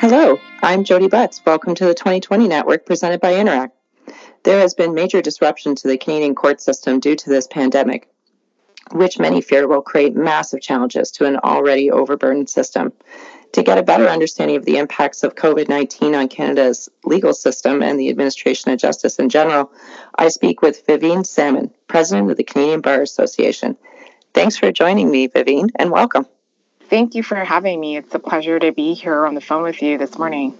Hello, 0.00 0.38
I'm 0.62 0.84
Jodi 0.84 1.08
Butts. 1.08 1.42
Welcome 1.44 1.74
to 1.74 1.84
the 1.84 1.92
2020 1.92 2.46
Network 2.46 2.86
presented 2.86 3.20
by 3.20 3.34
Interact. 3.34 3.74
There 4.44 4.60
has 4.60 4.72
been 4.72 4.94
major 4.94 5.20
disruption 5.20 5.74
to 5.74 5.88
the 5.88 5.98
Canadian 5.98 6.36
court 6.36 6.60
system 6.60 7.00
due 7.00 7.16
to 7.16 7.28
this 7.28 7.48
pandemic, 7.48 8.08
which 8.92 9.18
many 9.18 9.40
fear 9.40 9.66
will 9.66 9.82
create 9.82 10.14
massive 10.14 10.60
challenges 10.60 11.10
to 11.10 11.24
an 11.24 11.38
already 11.38 11.90
overburdened 11.90 12.48
system. 12.48 12.92
To 13.54 13.64
get 13.64 13.76
a 13.76 13.82
better 13.82 14.06
understanding 14.06 14.56
of 14.56 14.64
the 14.64 14.76
impacts 14.76 15.24
of 15.24 15.34
COVID 15.34 15.68
19 15.68 16.14
on 16.14 16.28
Canada's 16.28 16.88
legal 17.04 17.34
system 17.34 17.82
and 17.82 17.98
the 17.98 18.08
administration 18.08 18.70
of 18.70 18.78
justice 18.78 19.16
in 19.16 19.28
general, 19.28 19.72
I 20.16 20.28
speak 20.28 20.62
with 20.62 20.86
Vivene 20.86 21.26
Salmon, 21.26 21.74
President 21.88 22.30
of 22.30 22.36
the 22.36 22.44
Canadian 22.44 22.82
Bar 22.82 23.02
Association. 23.02 23.76
Thanks 24.32 24.56
for 24.56 24.70
joining 24.70 25.10
me, 25.10 25.26
Vivene, 25.26 25.70
and 25.74 25.90
welcome. 25.90 26.26
Thank 26.88 27.14
you 27.14 27.22
for 27.22 27.36
having 27.36 27.78
me. 27.80 27.98
It's 27.98 28.14
a 28.14 28.18
pleasure 28.18 28.58
to 28.58 28.72
be 28.72 28.94
here 28.94 29.26
on 29.26 29.34
the 29.34 29.42
phone 29.42 29.62
with 29.62 29.82
you 29.82 29.98
this 29.98 30.18
morning. 30.18 30.56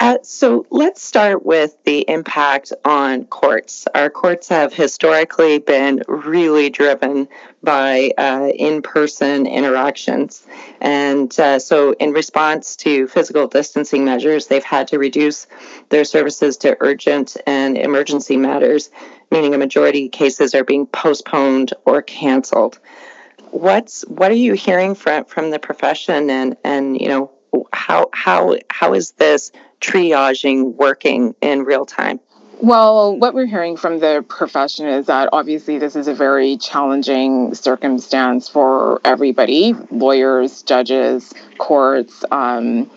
Uh, 0.00 0.16
so 0.22 0.64
let's 0.70 1.02
start 1.02 1.44
with 1.44 1.76
the 1.84 2.08
impact 2.08 2.72
on 2.86 3.26
courts. 3.26 3.86
Our 3.94 4.08
courts 4.08 4.48
have 4.48 4.72
historically 4.72 5.58
been 5.58 6.02
really 6.08 6.70
driven 6.70 7.28
by 7.62 8.12
uh, 8.16 8.48
in 8.54 8.80
person 8.80 9.46
interactions. 9.46 10.46
And 10.80 11.38
uh, 11.38 11.58
so, 11.58 11.92
in 11.92 12.12
response 12.12 12.76
to 12.76 13.08
physical 13.08 13.46
distancing 13.46 14.06
measures, 14.06 14.46
they've 14.46 14.64
had 14.64 14.88
to 14.88 14.98
reduce 14.98 15.46
their 15.90 16.06
services 16.06 16.56
to 16.58 16.78
urgent 16.80 17.36
and 17.46 17.76
emergency 17.76 18.38
matters, 18.38 18.88
meaning 19.30 19.52
a 19.52 19.58
majority 19.58 20.06
of 20.06 20.12
cases 20.12 20.54
are 20.54 20.64
being 20.64 20.86
postponed 20.86 21.74
or 21.84 22.00
canceled 22.00 22.78
what's 23.50 24.02
what 24.02 24.30
are 24.30 24.34
you 24.34 24.54
hearing 24.54 24.94
from 24.94 25.24
from 25.24 25.50
the 25.50 25.58
profession 25.58 26.30
and 26.30 26.56
and 26.64 27.00
you 27.00 27.08
know 27.08 27.30
how 27.72 28.08
how 28.12 28.56
how 28.70 28.94
is 28.94 29.12
this 29.12 29.52
triaging 29.80 30.74
working 30.74 31.34
in 31.40 31.62
real 31.64 31.84
time 31.84 32.20
well, 32.62 33.16
what 33.16 33.32
we're 33.32 33.46
hearing 33.46 33.78
from 33.78 34.00
the 34.00 34.22
profession 34.28 34.86
is 34.86 35.06
that 35.06 35.30
obviously 35.32 35.78
this 35.78 35.96
is 35.96 36.08
a 36.08 36.14
very 36.14 36.58
challenging 36.58 37.54
circumstance 37.54 38.50
for 38.50 39.00
everybody 39.02 39.74
lawyers, 39.90 40.62
judges, 40.62 41.32
courts, 41.56 42.22
um, 42.30 42.90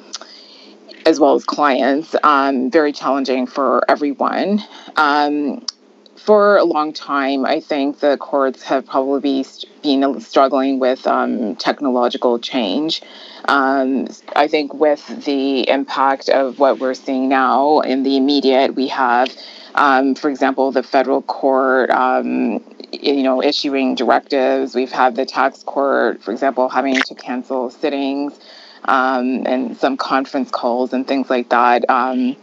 as 1.05 1.17
well 1.17 1.35
as 1.35 1.45
clients. 1.45 2.13
Um, 2.23 2.71
very 2.71 2.91
challenging 2.91 3.47
for 3.47 3.89
everyone. 3.89 4.61
Um, 4.97 5.65
for 6.25 6.55
a 6.55 6.63
long 6.63 6.93
time, 6.93 7.45
I 7.45 7.59
think 7.59 7.99
the 7.99 8.17
courts 8.17 8.63
have 8.63 8.85
probably 8.85 9.43
been 9.83 10.21
struggling 10.21 10.79
with 10.79 11.05
um, 11.05 11.57
technological 11.57 12.39
change. 12.39 13.01
Um, 13.45 14.07
I 14.33 14.47
think 14.47 14.73
with 14.73 15.05
the 15.25 15.67
impact 15.69 16.29
of 16.29 16.59
what 16.59 16.79
we're 16.79 16.93
seeing 16.93 17.27
now 17.27 17.81
in 17.81 18.03
the 18.03 18.15
immediate, 18.15 18.73
we 18.73 18.87
have, 18.87 19.35
um, 19.75 20.15
for 20.15 20.29
example, 20.29 20.71
the 20.71 20.83
federal 20.83 21.21
court. 21.21 21.89
Um, 21.89 22.63
you 22.93 23.23
know, 23.23 23.41
issuing 23.41 23.95
directives. 23.95 24.75
We've 24.75 24.91
had 24.91 25.15
the 25.15 25.25
tax 25.25 25.63
court, 25.63 26.21
for 26.21 26.31
example, 26.31 26.69
having 26.69 26.93
to 26.93 27.15
cancel 27.15 27.71
sittings 27.71 28.39
um, 28.85 29.47
and 29.47 29.75
some 29.77 29.97
conference 29.97 30.51
calls 30.51 30.93
and 30.93 31.07
things 31.07 31.27
like 31.27 31.49
that 31.49 31.89
um, 31.89 32.35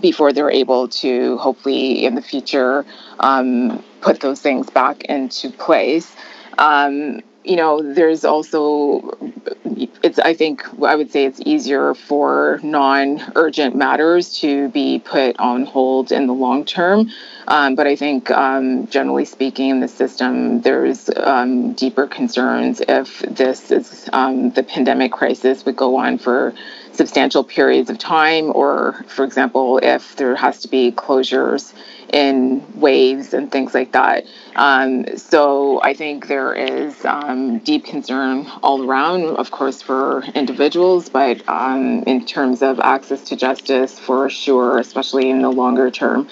before 0.00 0.32
they're 0.32 0.50
able 0.50 0.88
to 0.88 1.36
hopefully 1.38 2.04
in 2.04 2.14
the 2.14 2.22
future 2.22 2.84
um, 3.20 3.82
put 4.00 4.20
those 4.20 4.40
things 4.40 4.70
back 4.70 5.04
into 5.04 5.50
place. 5.50 6.14
Um, 6.58 7.20
you 7.44 7.56
know, 7.56 7.82
there's 7.82 8.24
also, 8.24 9.18
it's, 10.02 10.18
I 10.18 10.32
think, 10.32 10.62
I 10.82 10.94
would 10.94 11.10
say 11.12 11.26
it's 11.26 11.40
easier 11.44 11.92
for 11.94 12.58
non 12.62 13.20
urgent 13.36 13.76
matters 13.76 14.38
to 14.40 14.70
be 14.70 14.98
put 14.98 15.38
on 15.38 15.66
hold 15.66 16.10
in 16.10 16.26
the 16.26 16.32
long 16.32 16.64
term. 16.64 17.10
Um, 17.46 17.74
but 17.74 17.86
I 17.86 17.96
think, 17.96 18.30
um, 18.30 18.86
generally 18.86 19.26
speaking, 19.26 19.68
in 19.68 19.80
the 19.80 19.88
system, 19.88 20.62
there's 20.62 21.10
um, 21.16 21.74
deeper 21.74 22.06
concerns 22.06 22.80
if 22.88 23.18
this 23.20 23.70
is 23.70 24.08
um, 24.14 24.50
the 24.50 24.62
pandemic 24.62 25.12
crisis 25.12 25.66
would 25.66 25.76
go 25.76 25.96
on 25.96 26.16
for 26.16 26.54
substantial 26.94 27.44
periods 27.44 27.90
of 27.90 27.98
time, 27.98 28.52
or, 28.54 29.04
for 29.08 29.24
example, 29.24 29.78
if 29.82 30.16
there 30.16 30.34
has 30.36 30.60
to 30.60 30.68
be 30.68 30.92
closures 30.92 31.72
in 32.12 32.62
waves 32.80 33.34
and 33.34 33.50
things 33.50 33.74
like 33.74 33.92
that. 33.92 34.24
Um, 34.54 35.16
so 35.16 35.82
I 35.82 35.94
think 35.94 36.28
there 36.28 36.54
is 36.54 37.04
um, 37.04 37.58
deep 37.58 37.84
concern 37.84 38.46
all 38.62 38.88
around, 38.88 39.24
of 39.36 39.50
course, 39.50 39.82
for 39.82 40.22
individuals, 40.34 41.08
but 41.08 41.46
um, 41.48 42.04
in 42.04 42.24
terms 42.24 42.62
of 42.62 42.78
access 42.80 43.22
to 43.24 43.36
justice, 43.36 43.98
for 43.98 44.30
sure, 44.30 44.78
especially 44.78 45.28
in 45.30 45.42
the 45.42 45.50
longer 45.50 45.90
term. 45.90 46.28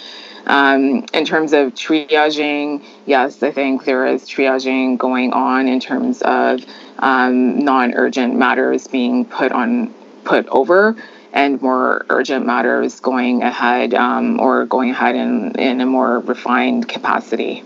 Um, 0.46 1.06
in 1.12 1.24
terms 1.24 1.52
of 1.52 1.72
triaging, 1.74 2.84
yes, 3.06 3.42
I 3.42 3.52
think 3.52 3.84
there 3.84 4.06
is 4.06 4.24
triaging 4.24 4.98
going 4.98 5.32
on 5.32 5.68
in 5.68 5.78
terms 5.78 6.20
of 6.22 6.64
um, 6.98 7.60
non-urgent 7.60 8.34
matters 8.34 8.86
being 8.88 9.24
put 9.24 9.52
on 9.52 9.94
put 10.24 10.46
over 10.48 10.96
and 11.32 11.60
more 11.62 12.04
urgent 12.10 12.44
matters 12.46 13.00
going 13.00 13.42
ahead 13.42 13.94
um, 13.94 14.38
or 14.38 14.66
going 14.66 14.90
ahead 14.90 15.16
in, 15.16 15.54
in 15.58 15.80
a 15.80 15.86
more 15.86 16.20
refined 16.20 16.88
capacity. 16.88 17.64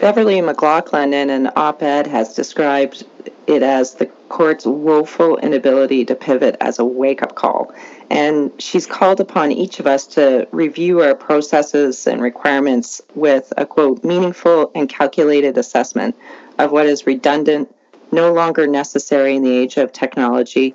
Beverley 0.00 0.40
McLachlin 0.40 1.12
in 1.12 1.30
an 1.30 1.50
op 1.54 1.82
ed 1.82 2.06
has 2.06 2.34
described 2.34 3.06
it 3.46 3.62
as 3.62 3.94
the 3.94 4.06
court's 4.28 4.66
woeful 4.66 5.36
inability 5.38 6.04
to 6.04 6.14
pivot 6.14 6.56
as 6.60 6.78
a 6.78 6.84
wake 6.84 7.22
up 7.22 7.34
call. 7.36 7.72
And 8.10 8.50
she's 8.60 8.86
called 8.86 9.20
upon 9.20 9.52
each 9.52 9.80
of 9.80 9.86
us 9.86 10.06
to 10.08 10.48
review 10.50 11.00
our 11.00 11.14
processes 11.14 12.06
and 12.06 12.20
requirements 12.20 13.00
with 13.14 13.52
a 13.56 13.64
quote, 13.64 14.02
meaningful 14.04 14.72
and 14.74 14.88
calculated 14.88 15.56
assessment 15.56 16.16
of 16.58 16.72
what 16.72 16.86
is 16.86 17.06
redundant, 17.06 17.74
no 18.12 18.32
longer 18.32 18.66
necessary 18.66 19.36
in 19.36 19.42
the 19.42 19.56
age 19.56 19.76
of 19.76 19.92
technology, 19.92 20.74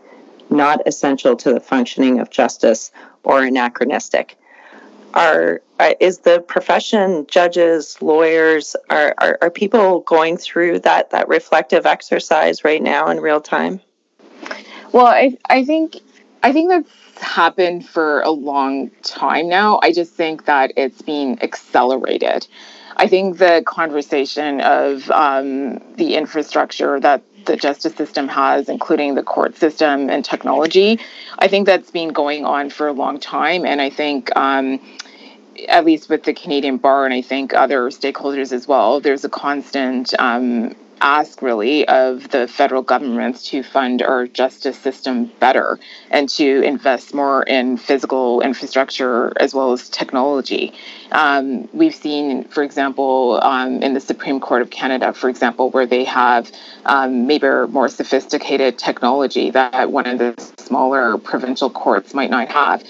not 0.49 0.87
essential 0.87 1.35
to 1.37 1.53
the 1.53 1.59
functioning 1.59 2.19
of 2.19 2.29
justice 2.29 2.91
or 3.23 3.43
anachronistic. 3.43 4.37
Are, 5.13 5.61
uh, 5.79 5.93
is 5.99 6.19
the 6.19 6.39
profession, 6.39 7.25
judges, 7.27 7.99
lawyers, 8.01 8.75
are, 8.89 9.15
are, 9.17 9.37
are 9.41 9.49
people 9.49 10.01
going 10.01 10.37
through 10.37 10.79
that, 10.79 11.09
that 11.11 11.27
reflective 11.27 11.85
exercise 11.85 12.63
right 12.63 12.81
now 12.81 13.07
in 13.09 13.19
real 13.19 13.41
time? 13.41 13.81
Well, 14.91 15.07
I, 15.07 15.37
I 15.49 15.65
think 15.65 15.97
I 16.41 16.53
think 16.53 16.69
that's 16.69 17.21
happened 17.21 17.87
for 17.87 18.21
a 18.21 18.29
long 18.31 18.91
time 19.03 19.49
now. 19.49 19.79
I 19.83 19.91
just 19.91 20.13
think 20.13 20.45
that 20.45 20.71
it's 20.77 21.01
being 21.01 21.41
accelerated. 21.41 22.47
I 22.95 23.07
think 23.07 23.37
the 23.37 23.63
conversation 23.65 24.61
of 24.61 25.09
um, 25.11 25.79
the 25.95 26.15
infrastructure 26.15 26.99
that 26.99 27.21
the 27.49 27.57
justice 27.57 27.95
system 27.95 28.27
has, 28.27 28.69
including 28.69 29.15
the 29.15 29.23
court 29.23 29.57
system 29.57 30.09
and 30.09 30.23
technology. 30.23 30.99
I 31.39 31.47
think 31.47 31.65
that's 31.65 31.89
been 31.89 32.09
going 32.09 32.45
on 32.45 32.69
for 32.69 32.87
a 32.87 32.93
long 32.93 33.19
time. 33.19 33.65
And 33.65 33.81
I 33.81 33.89
think, 33.89 34.29
um, 34.37 34.79
at 35.67 35.83
least 35.83 36.09
with 36.09 36.23
the 36.23 36.33
Canadian 36.33 36.77
bar, 36.77 37.05
and 37.05 37.13
I 37.13 37.23
think 37.23 37.53
other 37.53 37.89
stakeholders 37.89 38.53
as 38.53 38.67
well, 38.67 39.01
there's 39.01 39.25
a 39.25 39.29
constant 39.29 40.13
um, 40.19 40.75
ask 41.01 41.41
really 41.41 41.87
of 41.87 42.29
the 42.29 42.47
federal 42.47 42.81
governments 42.81 43.49
to 43.49 43.63
fund 43.63 44.01
our 44.01 44.27
justice 44.27 44.77
system 44.77 45.25
better 45.39 45.79
and 46.09 46.29
to 46.29 46.61
invest 46.61 47.13
more 47.13 47.43
in 47.43 47.77
physical 47.77 48.41
infrastructure 48.41 49.31
as 49.39 49.53
well 49.53 49.71
as 49.71 49.89
technology. 49.89 50.73
Um, 51.11 51.69
we've 51.73 51.95
seen, 51.95 52.43
for 52.45 52.63
example, 52.63 53.39
um, 53.41 53.81
in 53.81 53.93
the 53.93 53.99
Supreme 53.99 54.39
Court 54.39 54.61
of 54.61 54.69
Canada, 54.69 55.13
for 55.13 55.29
example, 55.29 55.69
where 55.71 55.85
they 55.85 56.03
have 56.03 56.51
um, 56.85 57.27
maybe 57.27 57.47
more 57.69 57.89
sophisticated 57.89 58.77
technology 58.77 59.51
that 59.51 59.91
one 59.91 60.07
of 60.07 60.19
the 60.19 60.53
smaller 60.57 61.17
provincial 61.17 61.69
courts 61.69 62.13
might 62.13 62.29
not 62.29 62.49
have. 62.49 62.83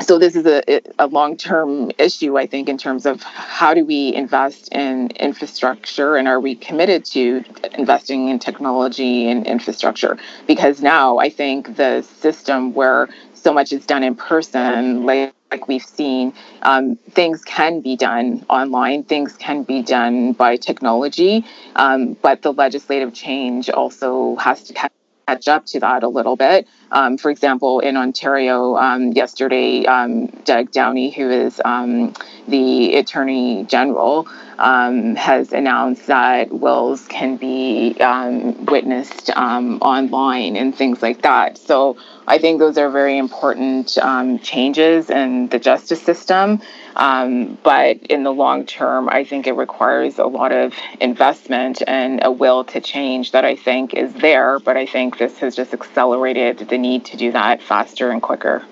So 0.00 0.18
this 0.18 0.36
is 0.36 0.46
a, 0.46 0.80
a 0.98 1.06
long-term 1.06 1.92
issue 1.98 2.38
i 2.38 2.46
think 2.46 2.68
in 2.68 2.78
terms 2.78 3.04
of 3.06 3.22
how 3.22 3.74
do 3.74 3.84
we 3.84 4.14
invest 4.14 4.72
in 4.72 5.08
infrastructure 5.10 6.16
and 6.16 6.28
are 6.28 6.40
we 6.40 6.54
committed 6.54 7.04
to 7.04 7.44
investing 7.74 8.28
in 8.28 8.38
technology 8.38 9.28
and 9.28 9.46
infrastructure? 9.46 10.16
Because 10.46 10.80
now 10.80 11.18
i 11.18 11.28
think 11.28 11.76
the 11.76 12.02
system 12.02 12.74
where 12.74 13.08
so 13.34 13.52
much 13.52 13.72
is 13.72 13.86
done 13.86 14.02
in 14.02 14.14
person 14.14 15.04
like 15.04 15.34
like 15.50 15.68
we've 15.68 15.82
seen, 15.82 16.34
um, 16.62 16.96
things 17.10 17.42
can 17.42 17.80
be 17.80 17.96
done 17.96 18.44
online, 18.50 19.02
things 19.02 19.34
can 19.36 19.62
be 19.62 19.82
done 19.82 20.32
by 20.32 20.56
technology, 20.56 21.44
um, 21.76 22.14
but 22.20 22.42
the 22.42 22.52
legislative 22.52 23.14
change 23.14 23.70
also 23.70 24.36
has 24.36 24.64
to 24.64 24.74
catch 25.28 25.46
up 25.46 25.66
to 25.66 25.80
that 25.80 26.02
a 26.02 26.08
little 26.08 26.36
bit. 26.36 26.66
Um, 26.90 27.18
for 27.18 27.30
example, 27.30 27.80
in 27.80 27.98
Ontario, 27.98 28.76
um, 28.76 29.12
yesterday, 29.12 29.84
um, 29.84 30.26
Doug 30.44 30.70
Downey, 30.70 31.10
who 31.10 31.28
is 31.28 31.60
um, 31.62 32.14
the 32.46 32.96
Attorney 32.96 33.64
General, 33.64 34.26
um, 34.58 35.14
has 35.16 35.52
announced 35.52 36.06
that 36.06 36.50
wills 36.50 37.06
can 37.08 37.36
be 37.36 37.94
witnessed 37.98 39.30
online 39.36 40.56
and 40.56 40.74
things 40.74 41.02
like 41.02 41.22
that. 41.22 41.58
So 41.58 41.98
I 42.26 42.38
think 42.38 42.58
those 42.58 42.78
are 42.78 42.90
very 42.90 43.18
important 43.18 43.98
changes 44.42 45.10
in 45.10 45.48
the 45.48 45.58
justice 45.58 46.02
system. 46.02 46.62
Um, 46.98 47.56
but 47.62 47.98
in 48.08 48.24
the 48.24 48.32
long 48.32 48.66
term, 48.66 49.08
I 49.08 49.22
think 49.22 49.46
it 49.46 49.52
requires 49.52 50.18
a 50.18 50.26
lot 50.26 50.50
of 50.50 50.74
investment 51.00 51.80
and 51.86 52.20
a 52.24 52.30
will 52.30 52.64
to 52.64 52.80
change 52.80 53.32
that 53.32 53.44
I 53.44 53.54
think 53.54 53.94
is 53.94 54.12
there. 54.14 54.58
But 54.58 54.76
I 54.76 54.84
think 54.84 55.16
this 55.16 55.38
has 55.38 55.54
just 55.54 55.72
accelerated 55.72 56.58
the 56.58 56.76
need 56.76 57.04
to 57.06 57.16
do 57.16 57.32
that 57.32 57.62
faster 57.62 58.10
and 58.10 58.20
quicker. 58.20 58.64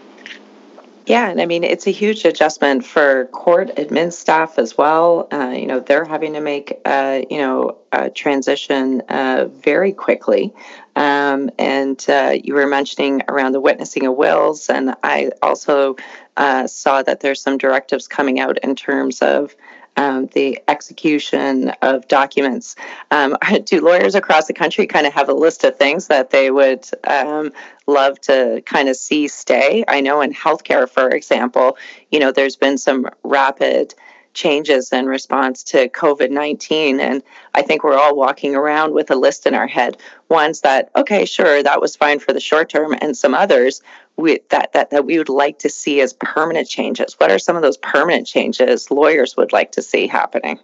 Yeah, 1.06 1.30
and 1.30 1.40
I 1.40 1.46
mean 1.46 1.62
it's 1.62 1.86
a 1.86 1.92
huge 1.92 2.24
adjustment 2.24 2.84
for 2.84 3.26
court 3.26 3.76
admin 3.76 4.12
staff 4.12 4.58
as 4.58 4.76
well. 4.76 5.28
Uh, 5.32 5.54
you 5.56 5.66
know 5.66 5.78
they're 5.78 6.04
having 6.04 6.32
to 6.32 6.40
make 6.40 6.80
uh, 6.84 7.22
you 7.30 7.38
know 7.38 7.78
a 7.92 8.10
transition 8.10 9.02
uh, 9.02 9.46
very 9.48 9.92
quickly. 9.92 10.52
Um, 10.96 11.50
and 11.58 12.04
uh, 12.08 12.34
you 12.42 12.54
were 12.54 12.66
mentioning 12.66 13.22
around 13.28 13.52
the 13.52 13.60
witnessing 13.60 14.06
of 14.06 14.16
wills, 14.16 14.68
and 14.68 14.96
I 15.04 15.30
also 15.42 15.96
uh, 16.36 16.66
saw 16.66 17.02
that 17.02 17.20
there's 17.20 17.40
some 17.40 17.56
directives 17.56 18.08
coming 18.08 18.40
out 18.40 18.58
in 18.58 18.74
terms 18.74 19.22
of 19.22 19.54
um, 19.96 20.26
the 20.32 20.58
execution 20.68 21.70
of 21.82 22.06
documents. 22.08 22.76
Um, 23.10 23.36
do 23.64 23.80
lawyers 23.80 24.14
across 24.14 24.46
the 24.46 24.52
country 24.52 24.86
kind 24.86 25.06
of 25.06 25.12
have 25.14 25.28
a 25.28 25.34
list 25.34 25.64
of 25.64 25.76
things 25.76 26.08
that 26.08 26.30
they 26.30 26.50
would 26.50 26.86
um, 27.04 27.52
love 27.86 28.20
to 28.22 28.62
kind 28.66 28.88
of 28.88 28.96
see 28.96 29.28
stay? 29.28 29.84
I 29.88 30.00
know 30.00 30.20
in 30.20 30.32
healthcare, 30.32 30.88
for 30.88 31.08
example, 31.08 31.76
you 32.10 32.20
know, 32.20 32.32
there's 32.32 32.56
been 32.56 32.78
some 32.78 33.08
rapid 33.22 33.94
changes 34.36 34.92
in 34.92 35.06
response 35.06 35.64
to 35.64 35.88
COVID 35.88 36.30
19. 36.30 37.00
And 37.00 37.22
I 37.54 37.62
think 37.62 37.82
we're 37.82 37.98
all 37.98 38.14
walking 38.14 38.54
around 38.54 38.92
with 38.92 39.10
a 39.10 39.16
list 39.16 39.46
in 39.46 39.54
our 39.54 39.66
head. 39.66 39.96
Ones 40.28 40.60
that, 40.60 40.90
okay, 40.94 41.24
sure, 41.24 41.62
that 41.62 41.80
was 41.80 41.96
fine 41.96 42.20
for 42.20 42.32
the 42.32 42.40
short 42.40 42.68
term, 42.68 42.94
and 43.00 43.16
some 43.16 43.34
others 43.34 43.82
we, 44.16 44.40
that, 44.50 44.72
that, 44.74 44.90
that 44.90 45.04
we 45.04 45.18
would 45.18 45.28
like 45.28 45.58
to 45.60 45.68
see 45.68 46.00
as 46.00 46.12
permanent 46.12 46.68
changes. 46.68 47.14
What 47.18 47.32
are 47.32 47.38
some 47.38 47.56
of 47.56 47.62
those 47.62 47.76
permanent 47.76 48.26
changes 48.26 48.90
lawyers 48.90 49.36
would 49.36 49.52
like 49.52 49.72
to 49.72 49.82
see 49.82 50.06
happening? 50.06 50.60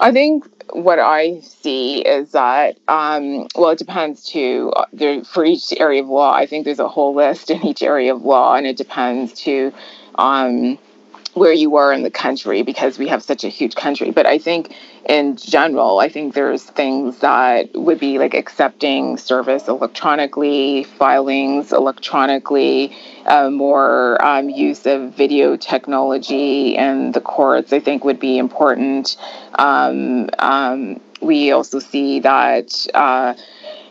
I 0.00 0.12
think 0.12 0.46
what 0.72 0.98
I 0.98 1.40
see 1.40 2.00
is 2.02 2.32
that, 2.32 2.78
um, 2.88 3.48
well, 3.56 3.70
it 3.70 3.78
depends 3.78 4.24
too. 4.24 4.72
Uh, 4.76 5.24
for 5.24 5.44
each 5.44 5.72
area 5.76 6.02
of 6.02 6.08
law, 6.08 6.32
I 6.32 6.46
think 6.46 6.64
there's 6.64 6.78
a 6.78 6.88
whole 6.88 7.14
list 7.14 7.50
in 7.50 7.64
each 7.64 7.82
area 7.82 8.14
of 8.14 8.22
law, 8.22 8.54
and 8.54 8.66
it 8.66 8.76
depends 8.76 9.32
to 9.42 9.72
um, 10.14 10.78
where 11.38 11.52
you 11.52 11.76
are 11.76 11.92
in 11.92 12.02
the 12.02 12.10
country 12.10 12.62
because 12.62 12.98
we 12.98 13.08
have 13.08 13.22
such 13.22 13.44
a 13.44 13.48
huge 13.48 13.74
country. 13.74 14.10
But 14.10 14.26
I 14.26 14.38
think 14.38 14.74
in 15.08 15.36
general, 15.36 16.00
I 16.00 16.08
think 16.08 16.34
there's 16.34 16.64
things 16.64 17.18
that 17.18 17.70
would 17.74 17.98
be 17.98 18.18
like 18.18 18.34
accepting 18.34 19.16
service 19.16 19.68
electronically, 19.68 20.84
filings 20.84 21.72
electronically, 21.72 22.96
uh, 23.26 23.50
more 23.50 24.22
um, 24.24 24.50
use 24.50 24.86
of 24.86 25.14
video 25.14 25.56
technology 25.56 26.76
in 26.76 27.12
the 27.12 27.20
courts, 27.20 27.72
I 27.72 27.80
think 27.80 28.04
would 28.04 28.20
be 28.20 28.38
important. 28.38 29.16
Um, 29.54 30.28
um, 30.38 31.00
we 31.20 31.52
also 31.52 31.78
see 31.78 32.20
that. 32.20 32.86
Uh, 32.94 33.34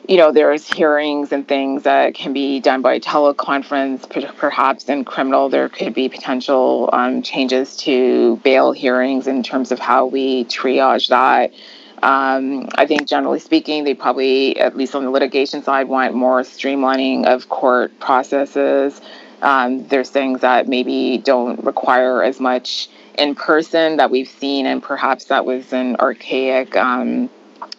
you 0.08 0.16
know, 0.16 0.32
there's 0.32 0.66
hearings 0.66 1.34
and 1.34 1.46
things 1.46 1.84
that 1.84 2.14
can 2.14 2.32
be 2.32 2.62
done 2.62 2.82
by 2.82 3.00
teleconference. 3.00 4.08
Perhaps 4.38 4.86
in 4.86 5.04
criminal, 5.04 5.50
there 5.50 5.68
could 5.68 5.94
be 5.94 6.08
potential 6.08 6.90
um, 6.94 7.22
changes 7.22 7.76
to 7.78 8.38
bail 8.38 8.72
hearings 8.72 9.28
in 9.28 9.44
terms 9.44 9.72
of 9.72 9.80
how 9.80 10.06
we 10.06 10.46
triage 10.46 11.10
that. 11.10 11.52
Um, 12.02 12.70
I 12.76 12.86
think, 12.86 13.08
generally 13.08 13.40
speaking, 13.40 13.84
they 13.84 13.96
probably, 13.96 14.58
at 14.60 14.78
least 14.78 14.96
on 14.96 15.04
the 15.04 15.10
litigation 15.10 15.62
side, 15.62 15.90
want 15.90 16.14
more 16.14 16.42
streamlining 16.42 17.26
of 17.26 17.50
court 17.50 18.00
processes. 18.00 19.02
Um, 19.42 19.88
there's 19.88 20.10
things 20.10 20.42
that 20.42 20.68
maybe 20.68 21.18
don't 21.18 21.64
require 21.66 22.24
as 22.24 22.40
much 22.40 22.88
in 23.18 23.36
person 23.36 23.98
that 23.98 24.10
we've 24.10 24.30
seen, 24.30 24.68
and 24.68 24.82
perhaps 24.82 25.26
that 25.26 25.46
was 25.46 25.74
an 25.74 25.98
archaic. 25.98 26.78
Um, 26.78 27.30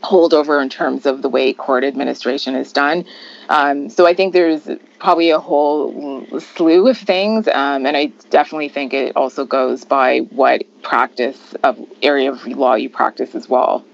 holdover 0.03 0.63
in 0.63 0.69
terms 0.69 1.07
of 1.07 1.23
the 1.23 1.29
way 1.29 1.53
court 1.53 1.85
administration 1.85 2.55
is 2.55 2.73
done. 2.73 3.05
Um, 3.49 3.89
so 3.89 4.07
I 4.07 4.15
think 4.15 4.33
there's 4.33 4.69
probably 4.99 5.31
a 5.31 5.41
whole 5.41 6.27
slew 6.41 6.89
of 6.89 6.99
things, 6.99 7.49
um, 7.49 7.87
and 7.87 7.97
I 7.97 8.07
definitely 8.31 8.69
think 8.69 8.95
it 8.95 9.17
also 9.17 9.45
goes 9.45 9.85
by 9.85 10.21
what 10.31 10.63
practice 10.83 11.55
of 11.65 11.79
area 12.03 12.33
of 12.33 12.47
law 12.47 12.75
you 12.75 12.91
practice 12.91 13.35
as 13.35 13.49
well. 13.49 13.85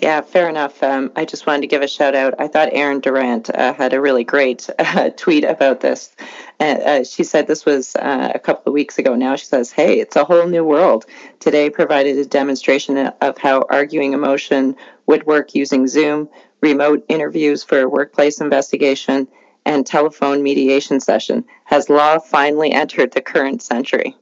Yeah, 0.00 0.22
fair 0.22 0.48
enough. 0.48 0.82
Um, 0.82 1.12
I 1.14 1.26
just 1.26 1.46
wanted 1.46 1.60
to 1.60 1.66
give 1.66 1.82
a 1.82 1.88
shout 1.88 2.14
out. 2.14 2.34
I 2.38 2.48
thought 2.48 2.70
Erin 2.72 3.00
Durant 3.00 3.50
uh, 3.50 3.74
had 3.74 3.92
a 3.92 4.00
really 4.00 4.24
great 4.24 4.70
uh, 4.78 5.10
tweet 5.16 5.44
about 5.44 5.80
this. 5.80 6.16
Uh, 6.58 7.04
she 7.04 7.22
said 7.22 7.46
this 7.46 7.66
was 7.66 7.96
uh, 7.96 8.32
a 8.34 8.38
couple 8.38 8.70
of 8.70 8.72
weeks 8.72 8.98
ago 8.98 9.14
now. 9.14 9.36
She 9.36 9.44
says, 9.44 9.70
Hey, 9.72 10.00
it's 10.00 10.16
a 10.16 10.24
whole 10.24 10.46
new 10.46 10.64
world. 10.64 11.04
Today 11.38 11.68
provided 11.68 12.16
a 12.16 12.24
demonstration 12.24 12.96
of 12.96 13.36
how 13.36 13.66
arguing 13.68 14.14
a 14.14 14.18
motion 14.18 14.74
would 15.04 15.26
work 15.26 15.54
using 15.54 15.86
Zoom, 15.86 16.30
remote 16.62 17.04
interviews 17.08 17.62
for 17.62 17.80
a 17.80 17.88
workplace 17.88 18.40
investigation, 18.40 19.28
and 19.66 19.86
telephone 19.86 20.42
mediation 20.42 21.00
session. 21.00 21.44
Has 21.64 21.90
law 21.90 22.18
finally 22.18 22.72
entered 22.72 23.12
the 23.12 23.20
current 23.20 23.60
century? 23.60 24.16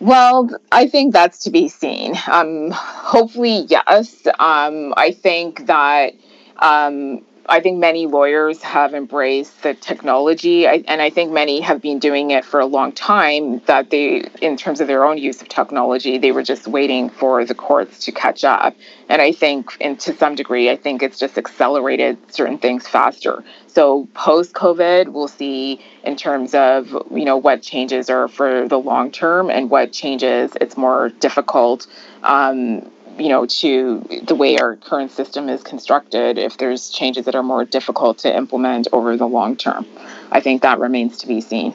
Well, 0.00 0.50
I 0.72 0.86
think 0.88 1.12
that's 1.12 1.38
to 1.44 1.50
be 1.50 1.68
seen. 1.68 2.14
Um, 2.30 2.70
hopefully, 2.72 3.66
yes. 3.68 4.26
Um, 4.38 4.92
I 4.96 5.12
think 5.12 5.66
that 5.66 6.14
um, 6.58 7.22
I 7.46 7.60
think 7.60 7.78
many 7.78 8.06
lawyers 8.06 8.62
have 8.62 8.94
embraced 8.94 9.62
the 9.62 9.74
technology, 9.74 10.66
I, 10.66 10.82
and 10.88 11.02
I 11.02 11.10
think 11.10 11.32
many 11.32 11.60
have 11.60 11.82
been 11.82 11.98
doing 11.98 12.30
it 12.30 12.44
for 12.44 12.60
a 12.60 12.66
long 12.66 12.92
time. 12.92 13.60
That 13.66 13.90
they, 13.90 14.24
in 14.40 14.56
terms 14.56 14.80
of 14.80 14.86
their 14.86 15.04
own 15.04 15.18
use 15.18 15.42
of 15.42 15.48
technology, 15.48 16.16
they 16.18 16.32
were 16.32 16.42
just 16.42 16.66
waiting 16.66 17.10
for 17.10 17.44
the 17.44 17.54
courts 17.54 18.04
to 18.06 18.12
catch 18.12 18.44
up. 18.44 18.74
And 19.08 19.20
I 19.20 19.32
think, 19.32 19.76
and 19.80 20.00
to 20.00 20.16
some 20.16 20.34
degree, 20.34 20.70
I 20.70 20.76
think 20.76 21.02
it's 21.02 21.18
just 21.18 21.36
accelerated 21.36 22.16
certain 22.32 22.58
things 22.58 22.88
faster. 22.88 23.44
So 23.66 24.08
post 24.14 24.54
COVID, 24.54 25.08
we'll 25.08 25.28
see 25.28 25.80
in 26.02 26.16
terms 26.16 26.54
of 26.54 26.90
you 27.10 27.24
know 27.24 27.36
what 27.36 27.60
changes 27.60 28.08
are 28.08 28.28
for 28.28 28.68
the 28.68 28.78
long 28.78 29.10
term 29.10 29.50
and 29.50 29.68
what 29.68 29.92
changes 29.92 30.52
it's 30.60 30.76
more 30.76 31.08
difficult. 31.08 31.86
Um, 32.22 32.90
you 33.18 33.28
know, 33.28 33.46
to 33.46 34.22
the 34.22 34.34
way 34.34 34.58
our 34.58 34.76
current 34.76 35.10
system 35.10 35.48
is 35.48 35.62
constructed, 35.62 36.38
if 36.38 36.58
there's 36.58 36.90
changes 36.90 37.24
that 37.26 37.34
are 37.34 37.42
more 37.42 37.64
difficult 37.64 38.18
to 38.18 38.34
implement 38.34 38.88
over 38.92 39.16
the 39.16 39.26
long 39.26 39.56
term. 39.56 39.86
I 40.30 40.40
think 40.40 40.62
that 40.62 40.78
remains 40.78 41.18
to 41.18 41.26
be 41.26 41.40
seen. 41.40 41.74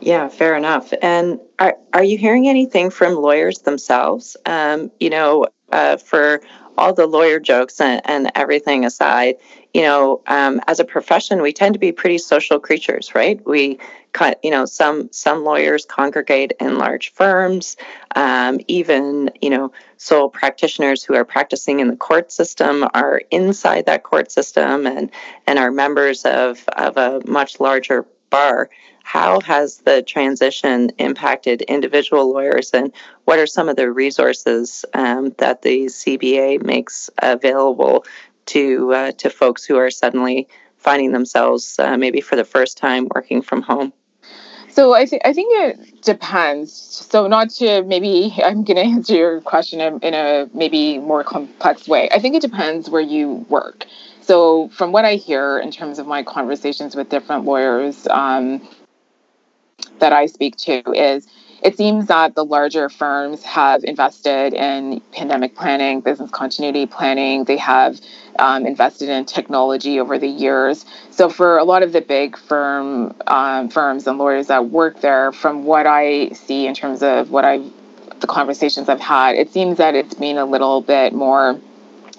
Yeah, 0.00 0.28
fair 0.28 0.56
enough. 0.56 0.92
And 1.00 1.38
are, 1.58 1.76
are 1.92 2.02
you 2.02 2.18
hearing 2.18 2.48
anything 2.48 2.90
from 2.90 3.14
lawyers 3.14 3.60
themselves? 3.60 4.36
Um, 4.46 4.90
you 4.98 5.10
know, 5.10 5.46
uh, 5.70 5.96
for 5.96 6.42
all 6.78 6.94
the 6.94 7.06
lawyer 7.06 7.38
jokes 7.38 7.80
and, 7.80 8.00
and 8.04 8.30
everything 8.34 8.84
aside, 8.84 9.36
you 9.74 9.82
know, 9.82 10.20
um, 10.26 10.60
as 10.66 10.80
a 10.80 10.84
profession, 10.84 11.42
we 11.42 11.52
tend 11.52 11.74
to 11.74 11.78
be 11.78 11.92
pretty 11.92 12.18
social 12.18 12.58
creatures, 12.58 13.14
right? 13.14 13.44
We, 13.46 13.78
you 14.42 14.50
know, 14.50 14.66
some 14.66 15.10
some 15.12 15.44
lawyers 15.44 15.86
congregate 15.86 16.52
in 16.60 16.78
large 16.78 17.12
firms. 17.12 17.76
Um, 18.14 18.60
even, 18.68 19.30
you 19.40 19.50
know, 19.50 19.72
sole 19.96 20.28
practitioners 20.28 21.02
who 21.02 21.14
are 21.14 21.24
practicing 21.24 21.80
in 21.80 21.88
the 21.88 21.96
court 21.96 22.30
system 22.30 22.86
are 22.92 23.22
inside 23.30 23.86
that 23.86 24.02
court 24.02 24.30
system 24.30 24.86
and 24.86 25.10
and 25.46 25.58
are 25.58 25.70
members 25.70 26.24
of 26.24 26.64
of 26.68 26.96
a 26.96 27.22
much 27.26 27.60
larger 27.60 28.06
bar. 28.28 28.68
How 29.04 29.40
has 29.40 29.78
the 29.78 30.02
transition 30.02 30.90
impacted 30.98 31.62
individual 31.62 32.32
lawyers, 32.32 32.70
and 32.72 32.92
what 33.24 33.38
are 33.38 33.46
some 33.46 33.68
of 33.68 33.76
the 33.76 33.90
resources 33.90 34.84
um, 34.94 35.34
that 35.38 35.62
the 35.62 35.86
CBA 35.86 36.62
makes 36.62 37.10
available 37.18 38.04
to 38.46 38.92
uh, 38.92 39.12
to 39.12 39.30
folks 39.30 39.64
who 39.64 39.76
are 39.76 39.90
suddenly 39.90 40.48
finding 40.76 41.12
themselves 41.12 41.78
uh, 41.78 41.96
maybe 41.96 42.20
for 42.20 42.36
the 42.36 42.44
first 42.44 42.78
time 42.78 43.08
working 43.14 43.42
from 43.42 43.62
home? 43.62 43.92
So 44.72 44.94
I 44.94 45.04
think 45.04 45.22
I 45.26 45.34
think 45.34 45.52
it 45.52 46.02
depends. 46.02 46.72
So 46.72 47.26
not 47.26 47.50
to 47.50 47.82
maybe 47.82 48.34
I'm 48.44 48.64
going 48.64 48.76
to 48.76 48.82
answer 48.82 49.14
your 49.14 49.40
question 49.42 49.80
in 49.80 50.14
a 50.14 50.48
maybe 50.54 50.98
more 50.98 51.22
complex 51.22 51.86
way. 51.86 52.08
I 52.10 52.18
think 52.18 52.34
it 52.34 52.42
depends 52.42 52.88
where 52.88 53.02
you 53.02 53.44
work. 53.48 53.86
So 54.22 54.68
from 54.68 54.92
what 54.92 55.04
I 55.04 55.16
hear 55.16 55.58
in 55.58 55.70
terms 55.70 55.98
of 55.98 56.06
my 56.06 56.22
conversations 56.22 56.96
with 56.96 57.10
different 57.10 57.44
lawyers 57.44 58.06
um, 58.08 58.66
that 60.02 60.12
I 60.12 60.26
speak 60.26 60.56
to 60.56 60.82
is 60.92 61.26
it 61.62 61.76
seems 61.76 62.06
that 62.06 62.34
the 62.34 62.44
larger 62.44 62.88
firms 62.88 63.44
have 63.44 63.84
invested 63.84 64.52
in 64.52 65.00
pandemic 65.12 65.54
planning, 65.54 66.00
business 66.00 66.28
continuity 66.30 66.86
planning. 66.86 67.44
They 67.44 67.56
have 67.58 68.00
um, 68.36 68.66
invested 68.66 69.08
in 69.08 69.24
technology 69.26 70.00
over 70.00 70.18
the 70.18 70.26
years. 70.26 70.84
So 71.10 71.28
for 71.28 71.58
a 71.58 71.64
lot 71.64 71.84
of 71.84 71.92
the 71.92 72.00
big 72.00 72.36
firm 72.36 73.14
um, 73.28 73.68
firms 73.68 74.08
and 74.08 74.18
lawyers 74.18 74.48
that 74.48 74.70
work 74.70 75.00
there, 75.00 75.30
from 75.30 75.64
what 75.64 75.86
I 75.86 76.30
see 76.30 76.66
in 76.66 76.74
terms 76.74 77.02
of 77.02 77.30
what 77.30 77.44
I've 77.44 77.72
the 78.20 78.26
conversations 78.28 78.88
I've 78.88 79.00
had, 79.00 79.34
it 79.34 79.52
seems 79.52 79.78
that 79.78 79.94
it's 79.96 80.14
been 80.14 80.38
a 80.38 80.44
little 80.44 80.80
bit 80.80 81.12
more 81.12 81.60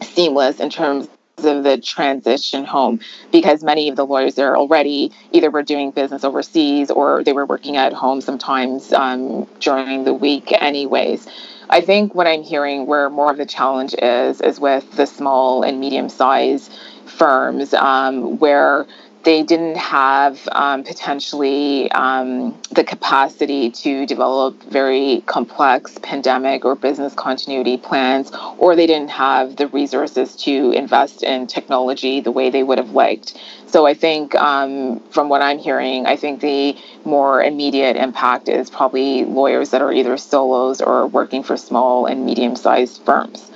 seamless 0.01 0.59
in 0.59 0.69
terms 0.69 1.07
of 1.45 1.63
the 1.63 1.77
transition 1.77 2.65
home 2.65 2.99
because 3.31 3.63
many 3.63 3.89
of 3.89 3.95
the 3.95 4.05
lawyers 4.05 4.35
there 4.35 4.55
already 4.55 5.11
either 5.31 5.49
were 5.49 5.63
doing 5.63 5.91
business 5.91 6.23
overseas 6.23 6.91
or 6.91 7.23
they 7.23 7.33
were 7.33 7.45
working 7.45 7.77
at 7.77 7.93
home 7.93 8.21
sometimes 8.21 8.91
um, 8.93 9.47
during 9.59 10.03
the 10.03 10.13
week 10.13 10.51
anyways. 10.61 11.27
I 11.69 11.81
think 11.81 12.13
what 12.13 12.27
i'm 12.27 12.43
hearing 12.43 12.85
where 12.85 13.09
more 13.09 13.31
of 13.31 13.37
the 13.37 13.45
challenge 13.45 13.95
is 13.97 14.41
is 14.41 14.59
with 14.59 14.91
the 14.95 15.05
small 15.05 15.63
and 15.63 15.79
medium 15.79 16.09
sized 16.09 16.71
firms 17.05 17.73
um, 17.73 18.37
where 18.39 18.85
they 19.23 19.41
didn't 19.43 19.77
have 19.77 20.47
um, 20.51 20.83
potentially 20.83 21.89
um, 21.91 22.59
the 22.71 22.83
capacity 22.83 23.71
to 23.71 24.05
develop 24.05 24.61
very 24.63 25.23
complex 25.25 25.97
pandemic 26.01 26.65
or 26.65 26.75
business 26.75 27.13
continuity 27.13 27.77
plans, 27.77 28.31
or 28.57 28.75
they 28.75 28.85
didn't 28.85 29.09
have 29.09 29.55
the 29.55 29.67
resources 29.67 30.35
to 30.35 30.71
invest 30.71 31.23
in 31.23 31.47
technology 31.47 32.19
the 32.19 32.31
way 32.31 32.49
they 32.49 32.63
would 32.63 32.77
have 32.77 32.91
liked. 32.91 33.37
So 33.67 33.87
I 33.87 33.93
think, 33.93 34.35
um, 34.35 34.99
from 35.09 35.29
what 35.29 35.41
I'm 35.41 35.57
hearing, 35.57 36.05
I 36.05 36.15
think 36.15 36.41
the 36.41 36.77
more 37.05 37.41
immediate 37.41 37.95
impact 37.95 38.47
is 38.47 38.69
probably 38.69 39.25
lawyers 39.25 39.71
that 39.71 39.81
are 39.81 39.91
either 39.91 40.17
solos 40.17 40.81
or 40.81 41.07
working 41.07 41.43
for 41.43 41.57
small 41.57 42.05
and 42.05 42.25
medium 42.25 42.55
sized 42.55 43.01
firms. 43.03 43.49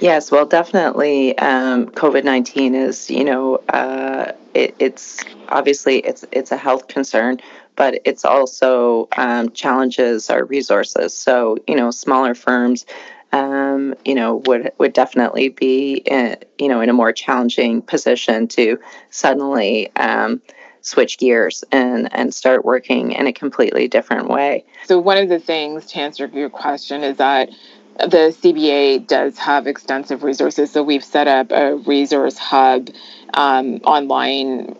Yes, 0.00 0.30
well, 0.30 0.46
definitely. 0.46 1.36
Um, 1.38 1.86
COVID 1.86 2.22
nineteen 2.22 2.76
is, 2.76 3.10
you 3.10 3.24
know, 3.24 3.56
uh, 3.68 4.32
it, 4.58 4.74
it's 4.78 5.20
obviously 5.48 5.98
it's 5.98 6.24
it's 6.32 6.50
a 6.50 6.56
health 6.56 6.88
concern, 6.88 7.38
but 7.76 8.00
it's 8.04 8.24
also 8.24 9.08
um, 9.16 9.50
challenges 9.50 10.30
our 10.30 10.44
resources. 10.44 11.14
So, 11.14 11.56
you 11.68 11.76
know, 11.76 11.92
smaller 11.92 12.34
firms, 12.34 12.84
um, 13.32 13.94
you 14.04 14.16
know, 14.16 14.36
would 14.46 14.72
would 14.78 14.92
definitely 14.92 15.50
be, 15.50 15.94
in, 15.94 16.36
you 16.58 16.68
know, 16.68 16.80
in 16.80 16.88
a 16.88 16.92
more 16.92 17.12
challenging 17.12 17.82
position 17.82 18.48
to 18.48 18.78
suddenly 19.10 19.94
um, 19.94 20.42
switch 20.80 21.18
gears 21.18 21.62
and 21.70 22.12
and 22.12 22.34
start 22.34 22.64
working 22.64 23.12
in 23.12 23.28
a 23.28 23.32
completely 23.32 23.86
different 23.86 24.28
way. 24.28 24.64
So, 24.86 24.98
one 24.98 25.18
of 25.18 25.28
the 25.28 25.38
things 25.38 25.86
to 25.92 25.98
answer 26.00 26.26
your 26.26 26.50
question 26.50 27.04
is 27.04 27.18
that 27.18 27.50
the 27.98 28.34
CBA 28.40 29.06
does 29.06 29.36
have 29.38 29.66
extensive 29.66 30.22
resources. 30.22 30.70
So 30.70 30.84
we've 30.84 31.02
set 31.02 31.26
up 31.26 31.50
a 31.50 31.74
resource 31.74 32.38
hub 32.38 32.90
um, 33.34 33.76
online 33.84 34.76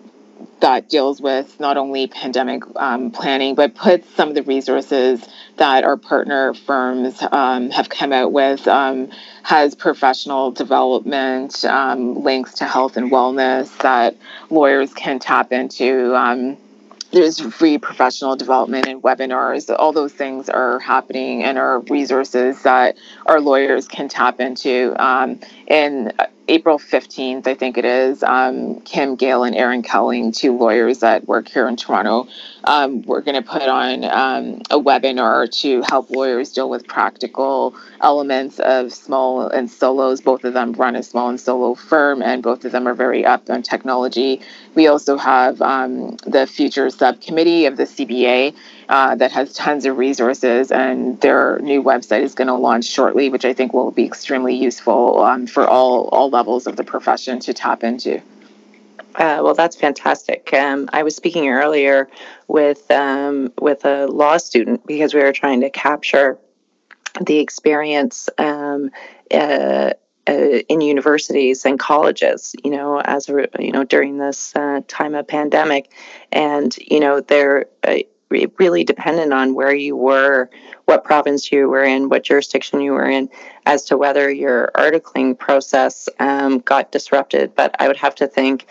that 0.61 0.89
deals 0.89 1.21
with 1.21 1.59
not 1.61 1.77
only 1.77 2.07
pandemic 2.09 2.63
um, 2.77 3.11
planning, 3.11 3.55
but 3.55 3.75
puts 3.75 4.09
some 4.15 4.29
of 4.29 4.35
the 4.35 4.43
resources 4.43 5.25
that 5.57 5.85
our 5.85 5.97
partner 5.97 6.55
firms 6.55 7.23
um, 7.31 7.71
have 7.71 7.89
come 7.89 8.13
out 8.13 8.33
with, 8.33 8.67
um, 8.67 9.09
has 9.43 9.75
professional 9.75 10.51
development, 10.51 11.65
um, 11.65 12.23
links 12.23 12.55
to 12.55 12.65
health 12.65 12.97
and 12.97 13.11
wellness 13.11 13.77
that 13.79 14.17
lawyers 14.51 14.93
can 14.95 15.19
tap 15.19 15.53
into 15.53 16.15
um, 16.17 16.57
there's 17.11 17.41
free 17.41 17.79
professional 17.79 18.37
development 18.37 18.87
and 18.87 19.03
webinars. 19.03 19.75
All 19.79 19.93
those 19.93 20.13
things 20.13 20.49
are 20.49 20.79
happening 20.79 21.43
and 21.43 21.57
are 21.57 21.81
resources 21.81 22.63
that 22.63 22.97
our 23.27 23.41
lawyers 23.41 23.89
can 23.89 24.09
tap 24.09 24.41
into. 24.41 24.95
Um, 25.03 25.41
and 25.69 26.13
April 26.51 26.79
15th, 26.79 27.47
I 27.47 27.55
think 27.55 27.77
it 27.77 27.85
is, 27.85 28.23
um, 28.23 28.81
Kim 28.81 29.17
Gale 29.17 29.45
and 29.45 29.55
Aaron 29.55 29.83
Kelling, 29.83 30.33
two 30.33 30.57
lawyers 30.57 31.01
that 31.01 31.29
work 31.29 31.47
here 31.47 31.69
in 31.69 31.77
Toronto, 31.77 32.27
um, 32.65 33.03
we're 33.03 33.21
going 33.21 33.35
to 33.35 33.47
put 33.47 33.63
on 33.63 34.05
um, 34.05 34.63
a 34.71 34.81
webinar 34.81 35.51
to 35.61 35.83
help 35.83 36.11
lawyers 36.11 36.53
deal 36.53 36.71
with 36.71 36.87
practical 36.87 37.75
elements 38.01 38.61
of 38.61 38.93
small 38.95 39.47
and 39.49 39.71
solos. 39.71 40.23
Both 40.23 40.45
of 40.45 40.55
them 40.55 40.73
run 40.73 40.97
a 40.97 41.03
small 41.03 41.29
and 41.29 41.39
solo 41.39 41.75
firm, 41.75 42.23
and 42.23 42.43
both 42.43 42.65
of 42.65 42.73
them 42.73 42.89
are 42.89 42.95
very 42.95 43.27
up 43.27 43.51
on 43.51 43.63
technology. 43.63 44.41
We 44.79 44.87
also 44.87 45.17
have 45.17 45.61
um, 45.61 46.19
the 46.19 46.47
future 46.47 46.89
subcommittee 46.89 47.67
of 47.67 47.77
the 47.77 47.83
CBA 47.83 48.55
uh, 48.89 49.17
that 49.17 49.33
has 49.33 49.53
tons 49.53 49.85
of 49.87 49.99
resources, 49.99 50.71
and 50.71 51.21
their 51.21 51.59
new 51.59 51.83
website 51.83 52.23
is 52.23 52.37
going 52.37 52.47
to 52.47 52.55
launch 52.55 52.85
shortly, 52.85 53.29
which 53.29 53.45
I 53.45 53.55
think 53.55 53.73
will 53.73 53.91
be 53.91 54.05
extremely 54.05 54.55
useful 54.55 55.21
um, 55.25 55.49
for 55.49 55.67
all 55.67 56.07
all 56.11 56.31
levels 56.31 56.69
of 56.69 56.77
the 56.77 56.85
profession 56.85 57.41
to 57.41 57.53
tap 57.53 57.83
into. 57.83 58.23
Uh, 59.17 59.41
well, 59.43 59.55
that's 59.55 59.75
fantastic. 59.75 60.55
Um, 60.55 60.89
I 60.93 61.03
was 61.03 61.17
speaking 61.17 61.49
earlier 61.49 62.09
with 62.47 62.89
um, 62.93 63.53
with 63.61 63.85
a 63.85 64.07
law 64.07 64.37
student 64.37 64.87
because 64.87 65.13
we 65.13 65.21
were 65.21 65.33
trying 65.33 65.63
to 65.63 65.71
capture 65.71 66.39
the 67.21 67.41
experience 67.41 68.29
um, 68.39 68.93
uh, 69.33 69.95
uh, 70.29 70.61
in 70.69 70.81
universities 70.81 71.65
and 71.65 71.79
colleges. 71.79 72.55
You 72.63 72.71
know, 72.71 73.01
as 73.01 73.29
a, 73.29 73.49
you 73.59 73.73
know 73.73 73.85
during 73.85 74.19
this 74.19 74.55
uh, 74.55 74.83
time 74.87 75.15
of 75.15 75.27
pandemic, 75.27 75.91
and 76.31 76.77
you 76.79 77.01
know 77.01 77.21
they're 77.21 77.67
uh, 77.83 77.99
really 78.31 78.85
dependent 78.85 79.33
on 79.33 79.55
where 79.55 79.75
you 79.75 79.97
were, 79.97 80.51
what 80.85 81.05
province 81.05 81.51
you 81.51 81.69
were 81.69 81.83
in, 81.83 82.09
what 82.09 82.25
jurisdiction 82.25 82.81
you 82.81 82.93
were 82.93 83.09
in, 83.09 83.29
as 83.65 83.85
to 83.87 83.97
whether 83.97 84.31
your 84.31 84.71
articling 84.75 85.39
process 85.39 86.09
um, 86.19 86.59
got 86.59 86.93
disrupted. 86.93 87.55
But 87.55 87.75
I 87.79 87.89
would 87.89 87.97
have 87.97 88.15
to 88.17 88.27
think, 88.27 88.67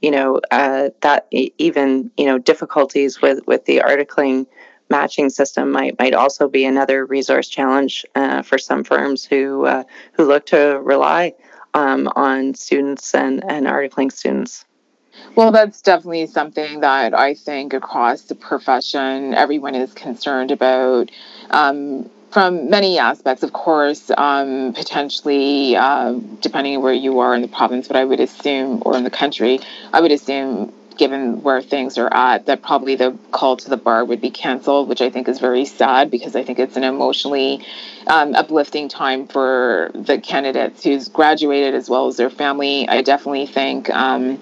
you 0.00 0.10
know, 0.10 0.40
uh, 0.50 0.90
that 1.02 1.26
even 1.30 2.10
you 2.16 2.26
know 2.26 2.38
difficulties 2.38 3.20
with 3.20 3.46
with 3.46 3.64
the 3.66 3.82
articling 3.84 4.46
matching 4.92 5.30
system 5.30 5.72
might 5.72 5.98
might 5.98 6.14
also 6.14 6.48
be 6.48 6.64
another 6.64 6.98
resource 7.16 7.48
challenge 7.48 8.04
uh, 8.14 8.42
for 8.42 8.58
some 8.58 8.84
firms 8.84 9.24
who 9.24 9.66
uh, 9.66 9.84
who 10.14 10.22
look 10.24 10.44
to 10.46 10.78
rely 10.92 11.34
um, 11.74 12.08
on 12.14 12.54
students 12.54 13.14
and 13.14 13.42
and 13.48 13.66
articling 13.66 14.12
students. 14.12 14.64
Well, 15.36 15.50
that's 15.52 15.80
definitely 15.82 16.26
something 16.26 16.80
that 16.80 17.14
I 17.14 17.34
think 17.34 17.74
across 17.74 18.22
the 18.22 18.34
profession, 18.34 19.34
everyone 19.34 19.74
is 19.74 19.92
concerned 19.92 20.50
about. 20.50 21.10
Um, 21.50 22.10
from 22.32 22.70
many 22.70 22.98
aspects, 22.98 23.42
of 23.42 23.52
course, 23.52 24.10
um, 24.16 24.72
potentially 24.72 25.76
uh, 25.76 26.14
depending 26.40 26.80
where 26.80 26.94
you 26.94 27.18
are 27.20 27.34
in 27.34 27.42
the 27.42 27.48
province, 27.48 27.88
but 27.88 27.96
I 27.96 28.04
would 28.06 28.20
assume, 28.20 28.82
or 28.86 28.96
in 28.96 29.04
the 29.04 29.10
country, 29.10 29.60
I 29.92 30.00
would 30.00 30.12
assume, 30.12 30.72
given 30.96 31.42
where 31.42 31.62
things 31.62 31.98
are 31.98 32.12
at, 32.12 32.46
that 32.46 32.62
probably 32.62 32.96
the 32.96 33.16
call 33.30 33.56
to 33.56 33.70
the 33.70 33.76
bar 33.76 34.04
would 34.04 34.20
be 34.20 34.30
canceled, 34.30 34.88
which 34.88 35.00
I 35.00 35.10
think 35.10 35.28
is 35.28 35.38
very 35.38 35.64
sad 35.64 36.10
because 36.10 36.36
I 36.36 36.42
think 36.42 36.58
it's 36.58 36.76
an 36.76 36.84
emotionally 36.84 37.64
um, 38.06 38.34
uplifting 38.34 38.88
time 38.88 39.26
for 39.26 39.90
the 39.94 40.18
candidates 40.18 40.84
who's 40.84 41.08
graduated 41.08 41.74
as 41.74 41.88
well 41.88 42.06
as 42.06 42.16
their 42.16 42.30
family. 42.30 42.88
I 42.88 43.02
definitely 43.02 43.46
think. 43.46 43.90
Um, 43.90 44.40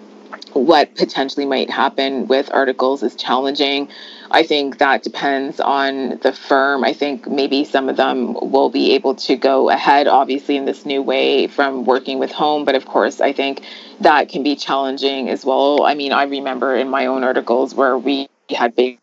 what 0.52 0.94
potentially 0.96 1.46
might 1.46 1.70
happen 1.70 2.26
with 2.26 2.52
articles 2.52 3.02
is 3.02 3.14
challenging. 3.14 3.88
I 4.32 4.44
think 4.44 4.78
that 4.78 5.02
depends 5.02 5.58
on 5.58 6.20
the 6.20 6.32
firm. 6.32 6.84
I 6.84 6.92
think 6.92 7.26
maybe 7.28 7.64
some 7.64 7.88
of 7.88 7.96
them 7.96 8.34
will 8.34 8.70
be 8.70 8.92
able 8.92 9.16
to 9.16 9.34
go 9.36 9.70
ahead, 9.70 10.06
obviously, 10.06 10.56
in 10.56 10.66
this 10.66 10.86
new 10.86 11.02
way 11.02 11.48
from 11.48 11.84
working 11.84 12.20
with 12.20 12.30
home. 12.30 12.64
But 12.64 12.76
of 12.76 12.86
course, 12.86 13.20
I 13.20 13.32
think 13.32 13.64
that 14.00 14.28
can 14.28 14.44
be 14.44 14.54
challenging 14.54 15.28
as 15.28 15.44
well. 15.44 15.82
I 15.82 15.94
mean, 15.94 16.12
I 16.12 16.24
remember 16.24 16.76
in 16.76 16.88
my 16.88 17.06
own 17.06 17.24
articles 17.24 17.74
where 17.74 17.98
we 17.98 18.28
had 18.48 18.76
big 18.76 18.99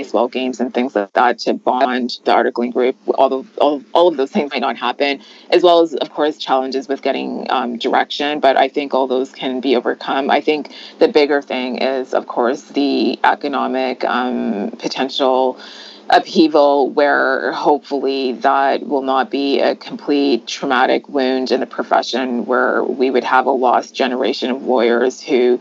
baseball 0.00 0.28
games 0.28 0.60
and 0.60 0.72
things 0.72 0.94
like 0.96 1.12
that 1.12 1.38
to 1.38 1.52
bond 1.52 2.08
the 2.24 2.32
articling 2.32 2.72
group. 2.72 2.96
All, 3.20 3.44
all, 3.58 3.82
all 3.92 4.08
of 4.08 4.16
those 4.16 4.30
things 4.30 4.50
might 4.50 4.60
not 4.68 4.78
happen, 4.78 5.20
as 5.50 5.62
well 5.62 5.80
as, 5.80 5.94
of 5.94 6.08
course, 6.10 6.38
challenges 6.38 6.88
with 6.88 7.02
getting 7.02 7.46
um, 7.50 7.76
direction. 7.76 8.40
But 8.40 8.56
I 8.56 8.68
think 8.68 8.94
all 8.94 9.06
those 9.06 9.30
can 9.30 9.60
be 9.60 9.76
overcome. 9.76 10.30
I 10.30 10.40
think 10.40 10.72
the 10.98 11.08
bigger 11.08 11.42
thing 11.42 11.82
is, 11.82 12.14
of 12.14 12.26
course, 12.26 12.62
the 12.62 13.18
economic 13.22 14.02
um, 14.04 14.70
potential 14.78 15.60
upheaval 16.08 16.90
where 16.90 17.52
hopefully 17.52 18.32
that 18.32 18.82
will 18.82 19.02
not 19.02 19.30
be 19.30 19.60
a 19.60 19.76
complete 19.76 20.46
traumatic 20.46 21.08
wound 21.08 21.52
in 21.52 21.60
the 21.60 21.66
profession 21.66 22.46
where 22.46 22.82
we 22.82 23.10
would 23.10 23.22
have 23.22 23.46
a 23.46 23.50
lost 23.50 23.94
generation 23.94 24.50
of 24.50 24.62
lawyers 24.64 25.20
who 25.20 25.60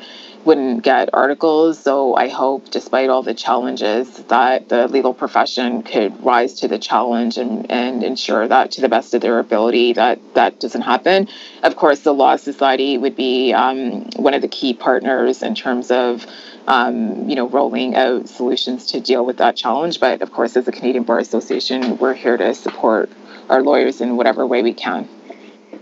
wouldn't 0.50 0.82
get 0.82 1.12
articles. 1.14 1.78
So 1.78 2.16
I 2.16 2.28
hope, 2.28 2.72
despite 2.72 3.12
all 3.12 3.22
the 3.22 3.36
challenges, 3.36 4.10
that 4.30 4.68
the 4.68 4.88
legal 4.88 5.14
profession 5.14 5.84
could 5.84 6.26
rise 6.26 6.56
to 6.62 6.68
the 6.68 6.80
challenge 6.80 7.38
and, 7.38 7.70
and 7.70 8.04
ensure 8.04 8.48
that, 8.48 8.72
to 8.72 8.82
the 8.82 8.90
best 8.90 9.14
of 9.14 9.22
their 9.22 9.38
ability, 9.38 9.94
that 9.94 10.18
that 10.34 10.60
doesn't 10.60 10.82
happen. 10.82 11.28
Of 11.62 11.76
course, 11.76 12.00
the 12.00 12.16
Law 12.16 12.36
Society 12.38 12.98
would 12.98 13.16
be 13.16 13.54
um, 13.54 14.10
one 14.16 14.34
of 14.34 14.42
the 14.42 14.48
key 14.48 14.74
partners 14.74 15.44
in 15.44 15.54
terms 15.54 15.92
of 15.92 16.26
um, 16.68 17.30
you 17.30 17.36
know, 17.36 17.48
rolling 17.48 17.96
out 17.96 18.28
solutions 18.28 18.88
to 18.88 19.00
deal 19.00 19.24
with 19.24 19.38
that 19.38 19.56
challenge. 19.56 20.00
But 20.00 20.24
of 20.24 20.32
course, 20.32 20.58
as 20.58 20.68
a 20.68 20.72
Canadian 20.72 21.04
Bar 21.04 21.20
Association, 21.20 22.00
we're 22.00 22.16
here 22.16 22.38
to 22.38 22.56
support 22.56 23.12
our 23.50 23.62
lawyers 23.62 24.02
in 24.02 24.18
whatever 24.18 24.48
way 24.48 24.64
we 24.64 24.74
can. 24.74 25.08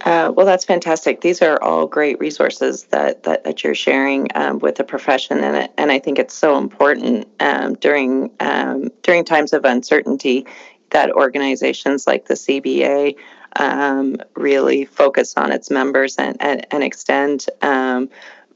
Uh, 0.07 0.31
well, 0.31 0.45
that's 0.45 0.63
fantastic. 0.63 1.19
These 1.19 1.41
are 1.41 1.61
all 1.61 1.85
great 1.85 2.17
resources 2.21 2.85
that 2.91 3.23
that, 3.23 3.43
that 3.43 3.61
you're 3.61 3.75
sharing 3.75 4.29
um, 4.35 4.57
with 4.59 4.75
the 4.75 4.85
profession, 4.85 5.43
and 5.43 5.69
and 5.77 5.91
I 5.91 5.99
think 5.99 6.17
it's 6.17 6.33
so 6.33 6.57
important 6.57 7.27
um, 7.41 7.73
during 7.73 8.31
um, 8.39 8.89
during 9.03 9.25
times 9.25 9.51
of 9.51 9.65
uncertainty 9.65 10.47
that 10.91 11.11
organizations 11.11 12.07
like 12.07 12.25
the 12.27 12.35
CBA 12.35 13.17
um, 13.57 14.15
really 14.37 14.85
focus 14.85 15.33
on 15.35 15.51
its 15.51 15.69
members 15.69 16.15
and 16.15 16.37
and, 16.39 16.65
and 16.71 16.85
extend 16.85 17.45
um, 17.61 18.09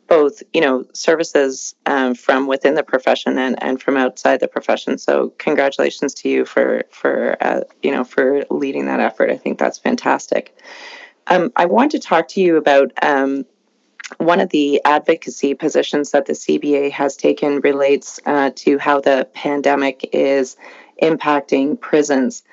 both 0.08 0.42
you 0.54 0.62
know 0.62 0.86
services 0.94 1.76
um, 1.86 2.16
from 2.16 2.48
within 2.48 2.76
the 2.76 2.84
profession 2.84 3.38
and, 3.38 3.62
and 3.62 3.82
from 3.82 3.98
outside 3.98 4.40
the 4.40 4.48
profession. 4.48 4.98
So 4.98 5.34
congratulations 5.38 6.14
to 6.14 6.30
you 6.30 6.46
for 6.46 6.86
for 6.92 7.36
uh, 7.42 7.64
you 7.84 7.92
know 7.92 8.06
for 8.06 8.46
leading 8.50 8.86
that 8.86 9.02
effort. 9.02 9.30
I 9.30 9.36
think 9.36 9.60
that's 9.60 9.80
fantastic 9.80 10.58
um, 11.32 11.54
I 11.56 11.66
want 11.66 11.92
to 11.92 12.00
talk 12.00 12.28
to 12.30 12.42
you 12.42 12.58
about 12.58 12.92
um, 13.02 13.46
one 14.18 14.42
of 14.42 14.50
the 14.50 14.82
advocacy 14.84 15.54
positions 15.54 16.12
that 16.12 16.26
the 16.26 16.34
CBA 16.34 16.92
has 16.92 17.16
taken 17.16 17.62
relates 17.62 18.20
uh, 18.26 18.52
to 18.56 18.78
how 18.78 19.00
the 19.00 19.30
pandemic 19.34 20.10
is 20.12 20.58
impacting 21.02 21.80
prisons. 21.80 22.44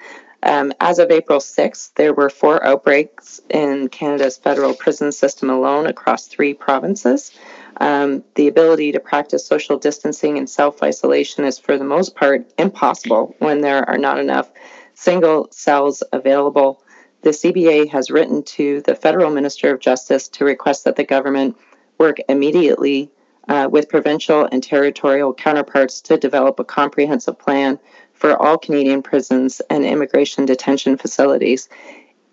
Um, 0.45 0.73
as 0.79 1.01
of 1.01 1.11
April 1.11 1.41
6th, 1.41 1.95
there 1.97 2.15
were 2.15 2.31
four 2.31 2.65
outbreaks 2.65 3.41
in 3.51 3.89
Canada's 3.89 4.37
federal 4.37 4.75
prison 4.75 5.11
system 5.11 5.51
alone 5.51 5.87
across 5.87 6.29
three 6.29 6.55
provinces. 6.55 7.33
Um, 7.81 8.23
the 8.37 8.47
ability 8.47 8.93
to 8.93 9.01
practice 9.01 9.45
social 9.45 9.77
distancing 9.77 10.39
and 10.39 10.49
self 10.49 10.85
isolation 10.85 11.45
is, 11.45 11.59
for 11.59 11.79
the 11.79 11.85
most 11.85 12.15
part, 12.15 12.49
impossible 12.57 13.35
when 13.41 13.61
there 13.61 13.89
are 13.91 13.99
not 13.99 14.21
enough 14.21 14.53
single 14.95 15.49
cells 15.51 16.05
available 16.13 16.81
the 17.23 17.31
CBA 17.31 17.89
has 17.91 18.11
written 18.11 18.43
to 18.45 18.81
the 18.83 18.95
federal 18.95 19.31
Minister 19.31 19.73
of 19.73 19.81
Justice 19.81 20.29
to 20.29 20.45
request 20.45 20.85
that 20.85 20.97
the 20.97 21.05
government 21.05 21.57
work 21.99 22.19
immediately 22.29 23.11
uh, 23.49 23.69
with 23.71 23.89
provincial 23.89 24.47
and 24.51 24.63
territorial 24.63 25.35
counterparts 25.35 26.01
to 26.03 26.17
develop 26.17 26.61
a 26.61 26.65
comprehensive 26.65 27.39
plan 27.39 27.79
for 28.13 28.41
all 28.41 28.59
Canadian 28.59 29.03
prisons 29.03 29.61
and 29.71 29.85
immigration 29.85 30.45
detention 30.45 30.97
facilities. 30.97 31.69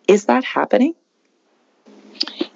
Is 0.08 0.26
that 0.26 0.44
happening? 0.44 0.94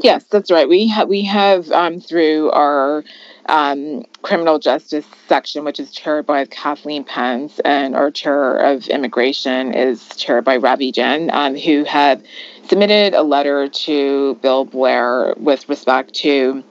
Yes, 0.01 0.23
that's 0.25 0.51
right. 0.51 0.67
We 0.67 0.87
have 0.87 1.09
we 1.09 1.23
have 1.23 1.69
um, 1.71 1.99
through 1.99 2.51
our 2.51 3.03
um, 3.49 4.03
criminal 4.21 4.59
justice 4.59 5.05
section, 5.27 5.63
which 5.63 5.79
is 5.79 5.91
chaired 5.91 6.25
by 6.25 6.45
Kathleen 6.45 7.03
Pence, 7.03 7.59
and 7.65 7.95
our 7.95 8.11
chair 8.11 8.57
of 8.57 8.87
immigration 8.87 9.73
is 9.73 10.07
chaired 10.15 10.45
by 10.45 10.57
Ravi 10.57 10.91
Jain, 10.91 11.29
um, 11.31 11.55
who 11.55 11.83
have 11.83 12.23
submitted 12.67 13.15
a 13.15 13.23
letter 13.23 13.67
to 13.67 14.35
Bill 14.35 14.65
Blair 14.65 15.33
with 15.37 15.67
respect 15.67 16.13
to 16.15 16.63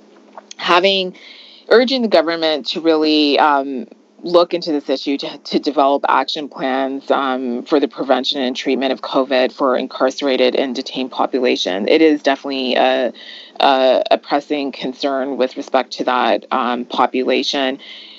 having 0.57 1.17
urging 1.69 2.03
the 2.03 2.09
government 2.09 2.67
to 2.69 2.81
really 2.81 3.39
um, 3.39 3.87
look 4.23 4.53
into 4.53 4.73
this 4.73 4.89
issue 4.89 5.17
to, 5.17 5.39
to 5.39 5.59
develop 5.59 6.05
action 6.09 6.49
plans 6.49 7.11
um, 7.11 7.63
for 7.63 7.79
the 7.79 7.89
prevention 7.89 8.41
and 8.41 8.57
treatment 8.57 8.93
of 8.93 9.01
COVID 9.01 9.53
for 9.53 9.77
incarcerated 9.77 10.57
and 10.57 10.75
detained 10.75 11.13
population. 11.13 11.89
It 11.89 12.03
is 12.03 12.23
definitely 12.23 12.75
a, 12.75 13.13
a, 13.61 14.03
a 14.11 14.19
pressing 14.19 14.73
concern 14.73 15.37
with 15.37 15.57
respect 15.57 15.93
to 15.93 16.05
that 16.05 16.47
um, 16.51 16.85
population. 16.85 17.79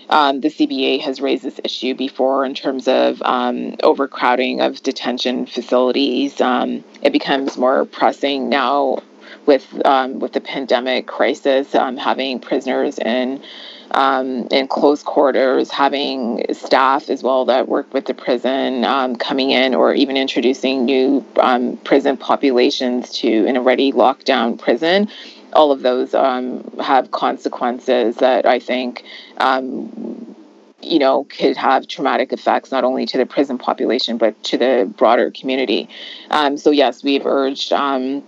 Um, 0.10 0.41
the 0.41 0.50
CBA 0.50 1.01
has 1.01 1.22
raised 1.22 1.44
this 1.44 1.60
issue 1.63 1.94
before 1.94 2.44
in 2.44 2.56
terms 2.56 2.88
of 2.88 3.22
um, 3.22 3.75
overcrowding 3.84 4.60
of 4.62 4.82
detention 4.82 5.46
facilities. 5.46 6.41
Um, 6.41 6.84
it 7.03 7.13
becomes 7.13 7.58
more 7.58 7.86
pressing 7.86 8.50
now 8.50 9.03
with 9.46 9.68
um, 9.86 10.20
with 10.20 10.34
the 10.34 10.41
pandemic 10.41 11.06
crisis, 11.06 11.75
um, 11.75 11.98
having 11.98 12.39
prisoners 12.39 12.98
in 12.98 13.44
um, 13.91 14.48
in 14.51 14.67
close 14.67 15.03
quarters, 15.03 15.72
having 15.72 16.46
staff 16.53 17.10
as 17.10 17.24
well 17.24 17.46
that 17.46 17.67
work 17.67 17.93
with 17.93 18.05
the 18.05 18.13
prison 18.13 18.84
um, 18.86 19.15
coming 19.15 19.51
in 19.51 19.75
or 19.75 19.93
even 19.93 20.17
introducing 20.17 20.86
new 20.86 21.25
um, 21.39 21.77
prison 21.77 22.17
populations 22.17 23.12
to 23.19 23.46
an 23.48 23.58
already 23.58 23.91
locked 23.91 24.25
down 24.25 24.58
prison. 24.58 25.10
All 25.53 25.72
of 25.72 25.81
those 25.81 26.13
um, 26.13 26.63
have 26.79 27.12
consequences 27.12 28.17
that 28.17 28.46
I 28.46 28.60
think 28.60 29.03
um, 29.38 30.35
you 30.81 31.00
know, 31.00 31.25
could 31.25 31.57
have 31.57 31.87
traumatic 31.87 32.31
effects 32.31 32.72
not 32.72 32.83
only 32.83 33.05
to 33.05 33.18
the 33.18 33.25
prison 33.25 33.57
population 33.57 34.18
but 34.18 34.42
to 34.44 34.57
the 34.57 34.92
broader 34.98 35.31
community. 35.31 35.90
Um, 36.29 36.57
so 36.57 36.72
yes, 36.72 37.03
we've 37.03 37.25
urged 37.25 37.74
um, 37.74 38.24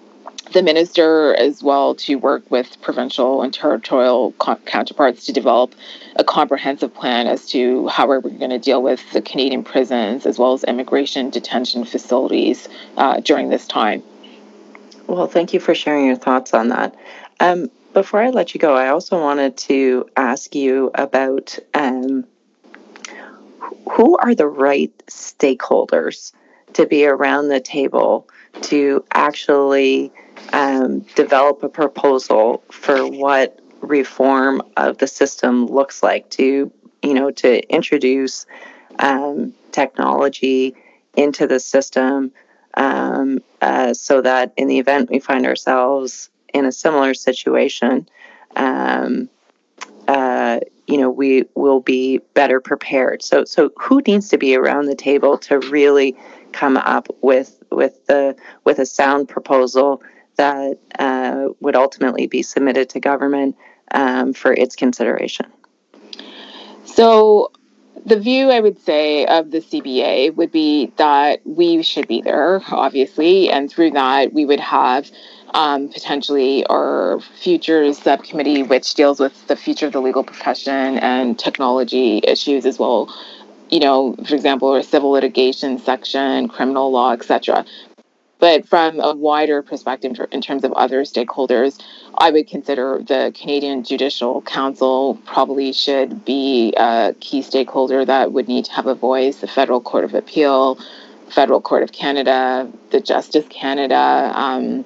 the 0.52 0.62
minister 0.62 1.34
as 1.36 1.64
well 1.64 1.96
to 1.96 2.16
work 2.16 2.50
with 2.52 2.82
provincial 2.82 3.42
and 3.42 3.54
territorial 3.54 4.34
co- 4.34 4.58
counterparts 4.66 5.26
to 5.26 5.34
develop 5.34 5.74
a 6.16 6.24
comprehensive 6.24 6.94
plan 6.94 7.28
as 7.28 7.48
to 7.50 7.88
how 7.88 8.08
we're 8.08 8.22
going 8.22 8.50
to 8.50 8.60
deal 8.60 8.82
with 8.82 9.10
the 9.12 9.22
Canadian 9.22 9.64
prisons 9.64 10.26
as 10.26 10.38
well 10.38 10.54
as 10.54 10.64
immigration 10.64 11.30
detention 11.30 11.86
facilities 11.86 12.68
uh, 12.98 13.20
during 13.22 13.50
this 13.50 13.66
time. 13.68 14.04
Well, 15.08 15.28
thank 15.28 15.54
you 15.54 15.60
for 15.60 15.74
sharing 15.76 16.06
your 16.06 16.16
thoughts 16.16 16.54
on 16.54 16.70
that. 16.70 16.96
Um, 17.40 17.72
before 17.94 18.22
I 18.22 18.30
let 18.30 18.54
you 18.54 18.60
go, 18.60 18.76
I 18.76 18.90
also 18.90 19.20
wanted 19.20 19.58
to 19.58 20.10
ask 20.16 20.56
you 20.56 20.92
about 20.96 21.58
um, 21.74 22.26
who 23.92 24.18
are 24.18 24.36
the 24.36 24.48
right 24.48 24.92
stakeholders 25.08 26.32
to 26.74 26.86
be 26.86 27.06
around 27.06 27.50
the 27.50 27.60
table 27.60 28.28
to 28.62 29.04
actually 29.14 30.12
um, 30.54 31.00
develop 31.16 31.64
a 31.64 31.70
proposal 31.70 32.64
for 32.70 33.08
what 33.08 33.60
reform 33.82 34.62
of 34.78 34.98
the 35.00 35.08
system 35.08 35.66
looks 35.66 36.04
like 36.04 36.30
to 36.30 36.72
you 37.02 37.14
know 37.14 37.32
to 37.32 37.68
introduce 37.74 38.46
um, 39.00 39.54
technology 39.72 40.76
into 41.16 41.48
the 41.48 41.60
system 41.60 42.32
um, 42.76 43.40
uh, 43.62 43.94
so 43.94 44.22
that 44.22 44.54
in 44.56 44.68
the 44.68 44.78
event 44.78 45.10
we 45.10 45.20
find 45.20 45.46
ourselves 45.46 46.30
in 46.54 46.66
a 46.66 46.72
similar 46.72 47.14
situation 47.14 48.08
um, 48.56 49.30
uh, 50.08 50.60
you 50.88 50.98
know 50.98 51.10
we 51.10 51.46
will 51.56 51.80
be 51.80 52.20
better 52.34 52.60
prepared. 52.60 53.24
So 53.24 53.46
so 53.46 53.72
who 53.78 54.02
needs 54.06 54.30
to 54.30 54.38
be 54.38 54.56
around 54.56 54.86
the 54.86 54.96
table 54.96 55.38
to 55.40 55.60
really 55.60 56.18
come 56.54 56.78
up 56.78 57.08
with 57.22 57.62
with 57.72 58.06
the 58.08 58.36
with 58.64 58.80
a 58.80 58.86
sound 58.86 59.30
proposal 59.30 60.02
that 60.38 60.80
uh, 60.98 61.50
would 61.60 61.76
ultimately 61.76 62.28
be 62.28 62.42
submitted 62.42 62.90
to 62.90 63.00
government 63.00 63.56
um, 63.92 64.34
for 64.34 64.54
its 64.54 64.76
consideration. 64.76 65.46
So, 66.86 67.52
the 68.06 68.20
view 68.20 68.50
I 68.50 68.60
would 68.60 68.80
say 68.80 69.26
of 69.26 69.52
the 69.52 69.60
CBA 69.60 70.36
would 70.36 70.52
be 70.52 70.92
that 70.98 71.42
we 71.46 71.84
should 71.84 72.08
be 72.08 72.22
there, 72.22 72.62
obviously, 72.72 73.50
and 73.50 73.70
through 73.70 73.92
that 73.92 74.34
we 74.34 74.46
would 74.46 74.60
have 74.60 75.12
um, 75.54 75.90
potentially 75.90 76.66
our 76.66 77.20
futures 77.20 78.00
subcommittee, 78.00 78.64
which 78.64 78.94
deals 78.94 79.20
with 79.20 79.48
the 79.48 79.56
future 79.56 79.86
of 79.88 79.94
the 79.94 80.02
legal 80.02 80.24
profession 80.24 80.98
and 81.00 81.38
technology 81.38 82.22
issues 82.24 82.66
as 82.66 82.80
well. 82.80 83.14
You 83.72 83.80
know, 83.80 84.16
for 84.28 84.36
example, 84.36 84.70
our 84.70 84.84
civil 84.84 85.12
litigation 85.12 85.80
section, 85.80 86.50
criminal 86.50 86.92
law, 86.92 87.14
etc. 87.14 87.66
But 88.42 88.68
from 88.68 89.00
a 89.00 89.16
wider 89.16 89.62
perspective, 89.62 90.20
in 90.32 90.42
terms 90.42 90.64
of 90.64 90.74
other 90.74 91.04
stakeholders, 91.04 91.80
I 92.18 92.32
would 92.32 92.48
consider 92.48 93.00
the 93.08 93.32
Canadian 93.40 93.84
Judicial 93.84 94.42
Council 94.42 95.20
probably 95.28 95.72
should 95.74 96.26
be 96.26 96.74
a 96.76 97.16
key 97.20 97.44
stakeholder 97.44 98.04
that 98.04 98.32
would 98.32 98.48
need 98.48 98.66
to 98.66 98.72
have 98.72 98.88
a 98.88 98.96
voice. 98.96 99.38
The 99.38 99.48
Federal 99.48 99.80
Court 99.80 100.06
of 100.06 100.16
Appeal, 100.16 100.80
Federal 101.30 101.62
Court 101.62 101.84
of 101.84 101.92
Canada, 101.92 102.68
the 102.90 103.00
Justice 103.00 103.46
Canada, 103.50 104.32
um, 104.34 104.86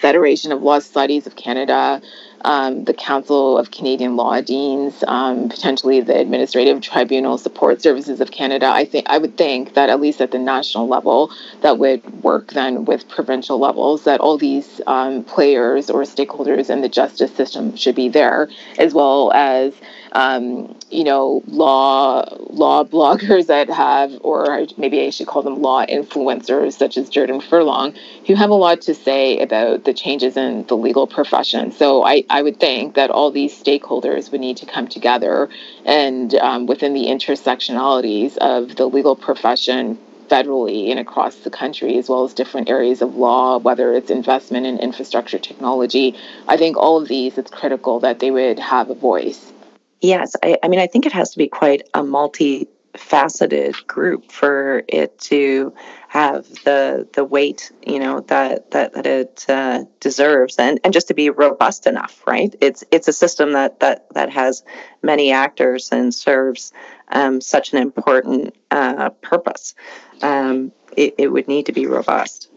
Federation 0.00 0.50
of 0.50 0.62
Law 0.62 0.78
Societies 0.78 1.26
of 1.26 1.36
Canada, 1.36 2.00
um, 2.46 2.84
the 2.84 2.94
Council 2.94 3.58
of 3.58 3.72
Canadian 3.72 4.14
Law 4.14 4.40
Deans, 4.40 5.02
um, 5.08 5.48
potentially 5.48 6.00
the 6.00 6.16
Administrative 6.16 6.80
Tribunal 6.80 7.38
Support 7.38 7.82
Services 7.82 8.20
of 8.20 8.30
Canada. 8.30 8.66
I 8.66 8.84
think 8.84 9.06
I 9.08 9.18
would 9.18 9.36
think 9.36 9.74
that 9.74 9.90
at 9.90 10.00
least 10.00 10.20
at 10.20 10.30
the 10.30 10.38
national 10.38 10.86
level, 10.86 11.32
that 11.62 11.78
would 11.78 12.22
work 12.22 12.52
then 12.52 12.84
with 12.84 13.08
provincial 13.08 13.58
levels. 13.58 14.04
That 14.04 14.20
all 14.20 14.38
these 14.38 14.80
um, 14.86 15.24
players 15.24 15.90
or 15.90 16.02
stakeholders 16.02 16.70
in 16.70 16.82
the 16.82 16.88
justice 16.88 17.34
system 17.34 17.76
should 17.76 17.96
be 17.96 18.08
there, 18.08 18.48
as 18.78 18.94
well 18.94 19.32
as 19.32 19.74
um, 20.12 20.76
you 20.90 21.04
know, 21.04 21.42
law 21.46 22.24
law 22.50 22.84
bloggers 22.84 23.46
that 23.46 23.68
have, 23.68 24.12
or 24.22 24.66
maybe 24.76 25.04
I 25.04 25.10
should 25.10 25.26
call 25.26 25.42
them 25.42 25.60
law 25.60 25.84
influencers, 25.84 26.74
such 26.74 26.96
as 26.96 27.08
Jordan 27.08 27.40
Furlong, 27.40 27.94
who 28.26 28.34
have 28.34 28.50
a 28.50 28.54
lot 28.54 28.82
to 28.82 28.94
say 28.94 29.38
about 29.40 29.84
the 29.84 29.94
changes 29.94 30.36
in 30.36 30.66
the 30.66 30.76
legal 30.76 31.06
profession. 31.06 31.72
So 31.72 32.04
I, 32.04 32.24
I 32.30 32.42
would 32.42 32.60
think 32.60 32.94
that 32.94 33.10
all 33.10 33.30
these 33.30 33.52
stakeholders 33.52 34.30
would 34.32 34.40
need 34.40 34.58
to 34.58 34.66
come 34.66 34.88
together 34.88 35.48
and 35.84 36.34
um, 36.36 36.66
within 36.66 36.94
the 36.94 37.06
intersectionalities 37.06 38.36
of 38.38 38.76
the 38.76 38.86
legal 38.86 39.16
profession 39.16 39.98
federally 40.28 40.90
and 40.90 40.98
across 40.98 41.36
the 41.36 41.50
country, 41.50 41.98
as 41.98 42.08
well 42.08 42.24
as 42.24 42.34
different 42.34 42.68
areas 42.68 43.02
of 43.02 43.14
law, 43.14 43.58
whether 43.58 43.92
it's 43.94 44.10
investment 44.10 44.66
in 44.66 44.78
infrastructure 44.78 45.38
technology. 45.38 46.16
I 46.48 46.56
think 46.56 46.76
all 46.76 47.00
of 47.00 47.08
these, 47.08 47.38
it's 47.38 47.50
critical 47.50 48.00
that 48.00 48.18
they 48.18 48.30
would 48.30 48.58
have 48.58 48.90
a 48.90 48.94
voice. 48.94 49.52
Yes, 50.00 50.36
I, 50.42 50.58
I 50.62 50.68
mean, 50.68 50.80
I 50.80 50.86
think 50.86 51.06
it 51.06 51.12
has 51.12 51.30
to 51.30 51.38
be 51.38 51.48
quite 51.48 51.88
a 51.94 52.02
multi 52.02 52.68
faceted 52.96 53.74
group 53.86 54.30
for 54.30 54.82
it 54.88 55.18
to 55.18 55.74
have 56.08 56.48
the 56.64 57.06
the 57.12 57.24
weight 57.24 57.70
you 57.86 57.98
know 57.98 58.20
that 58.20 58.70
that 58.70 58.94
that 58.94 59.06
it 59.06 59.44
uh, 59.48 59.84
deserves 60.00 60.56
and 60.58 60.80
and 60.82 60.92
just 60.92 61.08
to 61.08 61.14
be 61.14 61.30
robust 61.30 61.86
enough 61.86 62.22
right? 62.26 62.54
It's 62.60 62.84
it's 62.90 63.08
a 63.08 63.12
system 63.12 63.52
that 63.52 63.80
that 63.80 64.06
that 64.14 64.30
has 64.30 64.64
many 65.02 65.32
actors 65.32 65.92
and 65.92 66.14
serves 66.14 66.72
um, 67.08 67.40
such 67.40 67.72
an 67.72 67.78
important 67.80 68.54
uh, 68.70 69.10
purpose. 69.10 69.74
Um, 70.22 70.72
it, 70.96 71.14
it 71.18 71.28
would 71.28 71.48
need 71.48 71.66
to 71.66 71.72
be 71.72 71.86
robust 71.86 72.50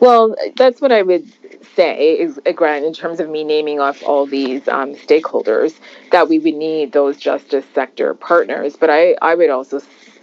well, 0.00 0.34
that's 0.56 0.80
what 0.80 0.92
I 0.92 1.02
would 1.02 1.30
say, 1.74 2.14
is, 2.14 2.38
again, 2.46 2.84
in 2.84 2.92
terms 2.92 3.20
of 3.20 3.28
me 3.28 3.44
naming 3.44 3.80
off 3.80 4.02
all 4.02 4.26
these 4.26 4.66
um, 4.68 4.94
stakeholders, 4.94 5.74
that 6.10 6.28
we 6.28 6.38
would 6.38 6.54
need 6.54 6.92
those 6.92 7.16
justice 7.16 7.64
sector 7.74 8.14
partners. 8.14 8.76
But 8.76 8.90
I, 8.90 9.16
I 9.20 9.34
would 9.34 9.50
also 9.50 9.80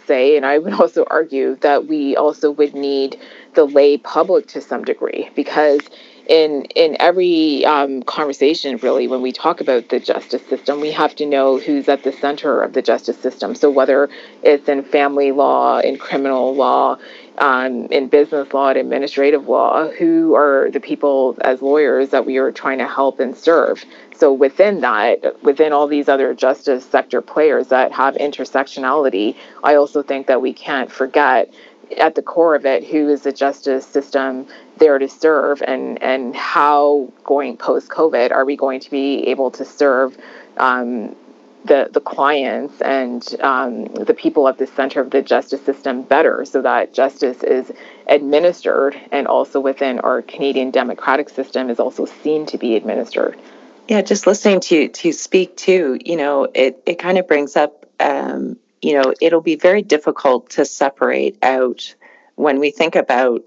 say, 0.07 0.35
and 0.35 0.45
I 0.45 0.57
would 0.57 0.73
also 0.73 1.05
argue, 1.09 1.55
that 1.57 1.87
we 1.87 2.15
also 2.15 2.51
would 2.51 2.73
need 2.73 3.19
the 3.53 3.65
lay 3.65 3.97
public 3.97 4.47
to 4.47 4.61
some 4.61 4.83
degree, 4.83 5.29
because 5.35 5.81
in 6.27 6.63
in 6.75 6.95
every 7.01 7.65
um, 7.65 8.01
conversation, 8.03 8.77
really, 8.77 9.07
when 9.09 9.21
we 9.21 9.33
talk 9.33 9.59
about 9.59 9.89
the 9.89 9.99
justice 9.99 10.41
system, 10.47 10.79
we 10.79 10.91
have 10.91 11.13
to 11.15 11.25
know 11.25 11.59
who's 11.59 11.89
at 11.89 12.03
the 12.03 12.13
center 12.13 12.61
of 12.61 12.71
the 12.73 12.81
justice 12.81 13.19
system. 13.19 13.53
So 13.55 13.69
whether 13.69 14.09
it's 14.41 14.69
in 14.69 14.83
family 14.83 15.33
law, 15.33 15.79
in 15.79 15.97
criminal 15.97 16.55
law, 16.55 16.97
um, 17.37 17.85
in 17.87 18.07
business 18.07 18.53
law 18.53 18.69
and 18.69 18.77
administrative 18.77 19.47
law 19.47 19.89
who 19.89 20.35
are 20.35 20.69
the 20.71 20.79
people 20.79 21.37
as 21.41 21.61
lawyers 21.61 22.09
that 22.09 22.25
we 22.25 22.37
are 22.37 22.51
trying 22.51 22.77
to 22.77 22.87
help 22.87 23.19
and 23.19 23.35
serve. 23.35 23.83
So 24.15 24.31
within 24.31 24.81
that, 24.81 25.43
within 25.43 25.73
all 25.73 25.87
these 25.87 26.07
other 26.07 26.33
justice 26.33 26.85
sector 26.85 27.21
players 27.21 27.67
that 27.67 27.91
have 27.91 28.15
intersectionality, 28.15 29.35
I 29.63 29.75
also 29.75 30.03
think 30.03 30.27
that 30.27 30.41
we 30.41 30.53
can't 30.53 30.91
forget 30.91 31.53
at 31.97 32.15
the 32.15 32.21
core 32.21 32.55
of 32.55 32.65
it 32.65 32.83
who 32.83 33.09
is 33.09 33.23
the 33.23 33.31
justice 33.31 33.85
system 33.85 34.47
there 34.77 34.97
to 34.97 35.07
serve 35.07 35.61
and 35.61 36.01
and 36.01 36.35
how 36.35 37.11
going 37.23 37.57
post 37.57 37.89
COVID 37.89 38.31
are 38.31 38.45
we 38.45 38.55
going 38.55 38.79
to 38.79 38.89
be 38.89 39.27
able 39.27 39.51
to 39.51 39.65
serve 39.65 40.17
um, 40.57 41.15
the, 41.65 41.89
the 41.91 42.01
clients 42.01 42.81
and 42.81 43.35
um, 43.41 43.85
the 43.85 44.13
people 44.13 44.47
at 44.47 44.57
the 44.57 44.67
center 44.67 44.99
of 44.99 45.11
the 45.11 45.21
justice 45.21 45.63
system 45.63 46.01
better 46.01 46.43
so 46.45 46.61
that 46.61 46.93
justice 46.93 47.41
is 47.43 47.71
administered 48.07 48.99
and 49.11 49.27
also 49.27 49.59
within 49.59 49.99
our 49.99 50.21
Canadian 50.21 50.71
democratic 50.71 51.29
system 51.29 51.69
is 51.69 51.79
also 51.79 52.05
seen 52.05 52.45
to 52.47 52.57
be 52.57 52.75
administered. 52.75 53.39
Yeah, 53.87 54.01
just 54.01 54.27
listening 54.27 54.61
to 54.61 54.87
to 54.87 55.11
speak 55.11 55.57
too, 55.57 55.99
you 56.03 56.15
know, 56.15 56.47
it, 56.53 56.81
it 56.85 56.99
kind 56.99 57.17
of 57.17 57.27
brings 57.27 57.55
up, 57.57 57.85
um, 57.99 58.57
you 58.81 58.93
know, 58.93 59.13
it'll 59.19 59.41
be 59.41 59.55
very 59.55 59.81
difficult 59.81 60.51
to 60.51 60.65
separate 60.65 61.37
out 61.43 61.93
when 62.35 62.59
we 62.59 62.71
think 62.71 62.95
about 62.95 63.43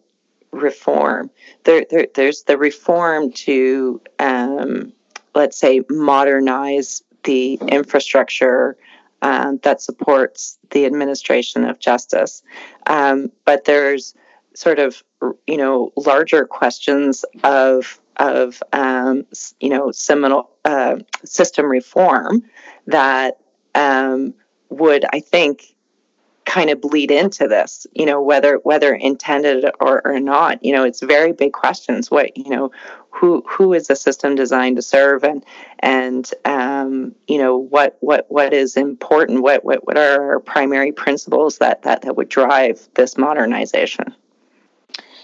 reform. 0.53 1.31
There, 1.65 1.87
there 1.91 2.07
there's 2.15 2.43
the 2.43 2.59
reform 2.59 3.33
to, 3.33 4.01
um, 4.19 4.93
let's 5.35 5.59
say, 5.59 5.83
modernize 5.89 7.03
the 7.27 7.55
infrastructure 7.69 8.77
um, 9.23 9.59
that 9.63 9.83
supports 9.83 10.59
the 10.71 10.87
administration 10.87 11.65
of 11.65 11.79
justice. 11.79 12.43
Um, 12.87 13.31
but 13.45 13.65
there's 13.65 14.15
sort 14.55 14.79
of 14.79 15.03
you 15.47 15.57
know 15.57 15.93
larger 15.97 16.47
questions 16.47 17.25
of 17.45 18.01
of 18.17 18.63
um, 18.73 19.27
you 19.61 19.69
know 19.69 19.91
seminal 19.91 20.51
uh, 20.65 20.97
system 21.25 21.67
reform 21.67 22.43
that 22.87 23.39
um, 23.75 24.35
would 24.71 25.05
I 25.13 25.21
think 25.21 25.76
kind 26.47 26.71
of 26.71 26.81
bleed 26.81 27.11
into 27.11 27.49
this 27.49 27.87
you 27.93 28.07
know 28.07 28.23
whether 28.23 28.55
whether 28.63 28.95
intended 28.95 29.69
or, 29.81 30.07
or 30.07 30.21
not 30.21 30.65
you 30.65 30.73
know 30.73 30.85
it's 30.85 31.03
very 31.03 31.33
big 31.33 31.53
questions 31.53 32.09
what 32.09 32.37
you 32.39 32.49
know 32.49 32.71
who 33.11 33.45
who 33.49 33.73
is 33.73 33.89
the 33.89 33.97
system 33.97 34.37
designed 34.37 34.77
to 34.77 34.83
serve 34.83 35.25
and 35.25 35.45
and 35.81 36.31
um, 36.45 37.15
you 37.27 37.37
know 37.37 37.57
what 37.57 37.97
what 38.01 38.27
what 38.29 38.55
is 38.55 38.77
important 38.77 39.43
what 39.43 39.65
what 39.65 39.85
what 39.87 39.99
are 39.99 40.35
our 40.35 40.41
primary 40.41 40.93
principles 40.93 41.59
that 41.59 41.83
that 41.83 42.03
that 42.03 42.17
would 42.17 42.29
drive 42.29 42.89
this 42.95 43.19
modernization? 43.19 44.15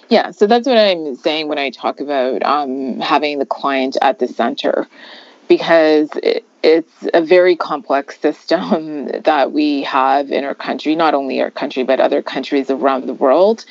Yeah 0.09 0.33
so 0.33 0.47
that's 0.47 0.67
what 0.67 0.77
i'm 0.77 1.15
saying 1.15 1.49
when 1.49 1.59
i 1.59 1.71
talk 1.71 2.01
about 2.01 2.43
um, 2.43 2.99
having 2.99 3.39
the 3.39 3.47
client 3.47 3.97
at 4.03 4.19
the 4.19 4.27
center 4.27 4.89
because 5.57 6.09
it, 6.23 6.47
it's 6.63 7.09
a 7.13 7.21
very 7.21 7.57
complex 7.57 8.19
system 8.19 9.07
that 9.25 9.53
we 9.53 9.83
have 9.83 10.31
in 10.31 10.45
our 10.45 10.55
country 10.55 10.95
not 10.97 11.13
only 11.13 11.43
our 11.43 11.51
country 11.51 11.83
but 11.83 12.01
other 12.01 12.23
countries 12.23 12.71
around 12.71 13.07
the 13.07 13.15
world 13.15 13.67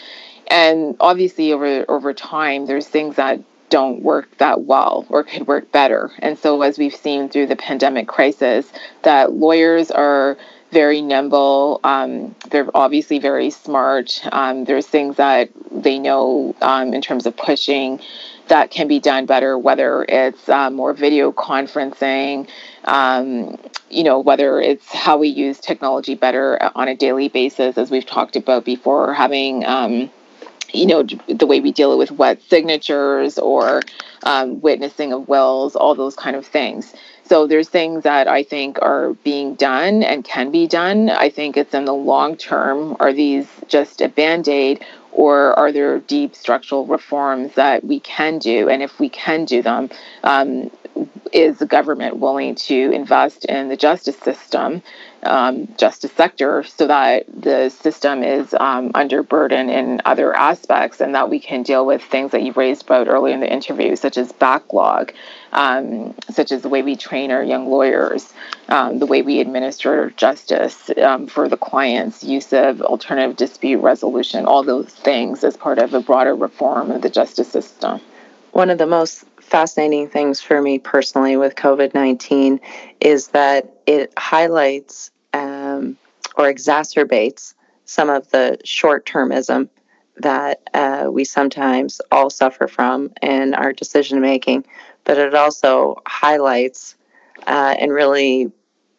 and 0.47 0.95
obviously 0.99 1.51
over 1.51 1.85
over 1.89 2.13
time 2.13 2.67
there's 2.67 2.87
things 2.87 3.15
that 3.15 3.39
don't 3.71 4.03
work 4.03 4.37
that 4.37 4.63
well 4.63 5.05
or 5.09 5.23
could 5.23 5.47
work 5.47 5.71
better. 5.71 6.11
And 6.19 6.37
so, 6.37 6.61
as 6.61 6.77
we've 6.77 6.93
seen 6.93 7.29
through 7.29 7.47
the 7.47 7.55
pandemic 7.55 8.05
crisis, 8.05 8.69
that 9.03 9.31
lawyers 9.31 9.89
are 9.89 10.37
very 10.71 11.01
nimble. 11.01 11.79
Um, 11.83 12.35
they're 12.49 12.69
obviously 12.73 13.19
very 13.19 13.49
smart. 13.49 14.21
Um, 14.31 14.63
there's 14.63 14.87
things 14.87 15.17
that 15.17 15.49
they 15.71 15.99
know 15.99 16.55
um, 16.61 16.93
in 16.93 17.01
terms 17.01 17.25
of 17.25 17.35
pushing 17.35 17.99
that 18.47 18.71
can 18.71 18.87
be 18.87 18.99
done 18.99 19.25
better, 19.25 19.57
whether 19.57 20.05
it's 20.07 20.49
uh, 20.49 20.69
more 20.69 20.93
video 20.93 21.31
conferencing, 21.31 22.49
um, 22.85 23.57
you 23.89 24.03
know, 24.03 24.19
whether 24.19 24.59
it's 24.59 24.91
how 24.93 25.17
we 25.17 25.27
use 25.27 25.59
technology 25.59 26.15
better 26.15 26.57
on 26.75 26.87
a 26.87 26.95
daily 26.95 27.29
basis, 27.29 27.77
as 27.77 27.91
we've 27.91 28.05
talked 28.05 28.35
about 28.35 28.65
before, 28.65 29.13
having 29.13 29.65
um, 29.65 30.09
you 30.73 30.85
know, 30.85 31.03
the 31.03 31.45
way 31.45 31.59
we 31.59 31.71
deal 31.71 31.97
with 31.97 32.11
wet 32.11 32.41
signatures 32.43 33.37
or 33.37 33.81
um, 34.23 34.61
witnessing 34.61 35.11
of 35.13 35.27
wills, 35.27 35.75
all 35.75 35.95
those 35.95 36.15
kind 36.15 36.35
of 36.35 36.45
things. 36.45 36.93
So 37.31 37.47
there's 37.47 37.69
things 37.69 38.03
that 38.03 38.27
I 38.27 38.43
think 38.43 38.77
are 38.81 39.13
being 39.23 39.55
done 39.55 40.03
and 40.03 40.21
can 40.21 40.51
be 40.51 40.67
done. 40.67 41.09
I 41.09 41.29
think 41.29 41.55
it's 41.55 41.73
in 41.73 41.85
the 41.85 41.93
long 41.93 42.35
term. 42.35 42.97
Are 42.99 43.13
these 43.13 43.47
just 43.69 44.01
a 44.01 44.09
band 44.09 44.49
aid 44.49 44.83
or 45.13 45.57
are 45.57 45.71
there 45.71 45.99
deep 45.99 46.35
structural 46.35 46.85
reforms 46.85 47.53
that 47.53 47.85
we 47.85 48.01
can 48.01 48.37
do? 48.37 48.67
And 48.67 48.83
if 48.83 48.99
we 48.99 49.07
can 49.07 49.45
do 49.45 49.61
them, 49.61 49.89
um, 50.25 50.71
is 51.31 51.59
the 51.59 51.65
government 51.65 52.17
willing 52.17 52.55
to 52.55 52.91
invest 52.91 53.45
in 53.45 53.69
the 53.69 53.77
justice 53.77 54.17
system, 54.17 54.83
um, 55.23 55.67
justice 55.77 56.11
sector, 56.13 56.63
so 56.63 56.87
that 56.87 57.25
the 57.27 57.69
system 57.69 58.23
is 58.23 58.53
um, 58.53 58.91
under 58.95 59.23
burden 59.23 59.69
in 59.69 60.01
other 60.05 60.35
aspects 60.35 61.01
and 61.01 61.15
that 61.15 61.29
we 61.29 61.39
can 61.39 61.63
deal 61.63 61.85
with 61.85 62.01
things 62.01 62.31
that 62.31 62.41
you 62.41 62.51
raised 62.53 62.83
about 62.83 63.07
earlier 63.07 63.33
in 63.33 63.39
the 63.39 63.51
interview, 63.51 63.95
such 63.95 64.17
as 64.17 64.31
backlog, 64.31 65.13
um, 65.51 66.13
such 66.29 66.51
as 66.51 66.61
the 66.61 66.69
way 66.69 66.81
we 66.81 66.95
train 66.95 67.31
our 67.31 67.43
young 67.43 67.69
lawyers, 67.69 68.33
um, 68.69 68.99
the 68.99 69.05
way 69.05 69.21
we 69.21 69.39
administer 69.39 70.11
justice 70.17 70.89
um, 70.97 71.27
for 71.27 71.47
the 71.47 71.57
clients, 71.57 72.23
use 72.23 72.51
of 72.53 72.81
alternative 72.81 73.35
dispute 73.35 73.79
resolution, 73.79 74.45
all 74.45 74.63
those 74.63 74.89
things 74.89 75.43
as 75.43 75.57
part 75.57 75.77
of 75.79 75.93
a 75.93 76.01
broader 76.01 76.35
reform 76.35 76.91
of 76.91 77.01
the 77.01 77.09
justice 77.09 77.49
system. 77.49 77.99
One 78.51 78.69
of 78.69 78.77
the 78.77 78.87
most 78.87 79.23
fascinating 79.51 80.07
things 80.07 80.39
for 80.39 80.61
me 80.61 80.79
personally 80.79 81.35
with 81.35 81.55
COVID 81.55 81.93
19 81.93 82.61
is 83.01 83.27
that 83.27 83.81
it 83.85 84.13
highlights 84.17 85.11
um, 85.33 85.97
or 86.37 86.45
exacerbates 86.45 87.53
some 87.83 88.09
of 88.09 88.29
the 88.31 88.57
short 88.63 89.05
termism 89.05 89.67
that 90.15 90.61
uh, 90.73 91.09
we 91.11 91.25
sometimes 91.25 91.99
all 92.13 92.29
suffer 92.29 92.65
from 92.65 93.11
in 93.21 93.53
our 93.53 93.73
decision 93.73 94.21
making, 94.21 94.63
but 95.03 95.17
it 95.17 95.35
also 95.35 96.01
highlights 96.07 96.95
uh, 97.45 97.75
and 97.77 97.91
really 97.91 98.49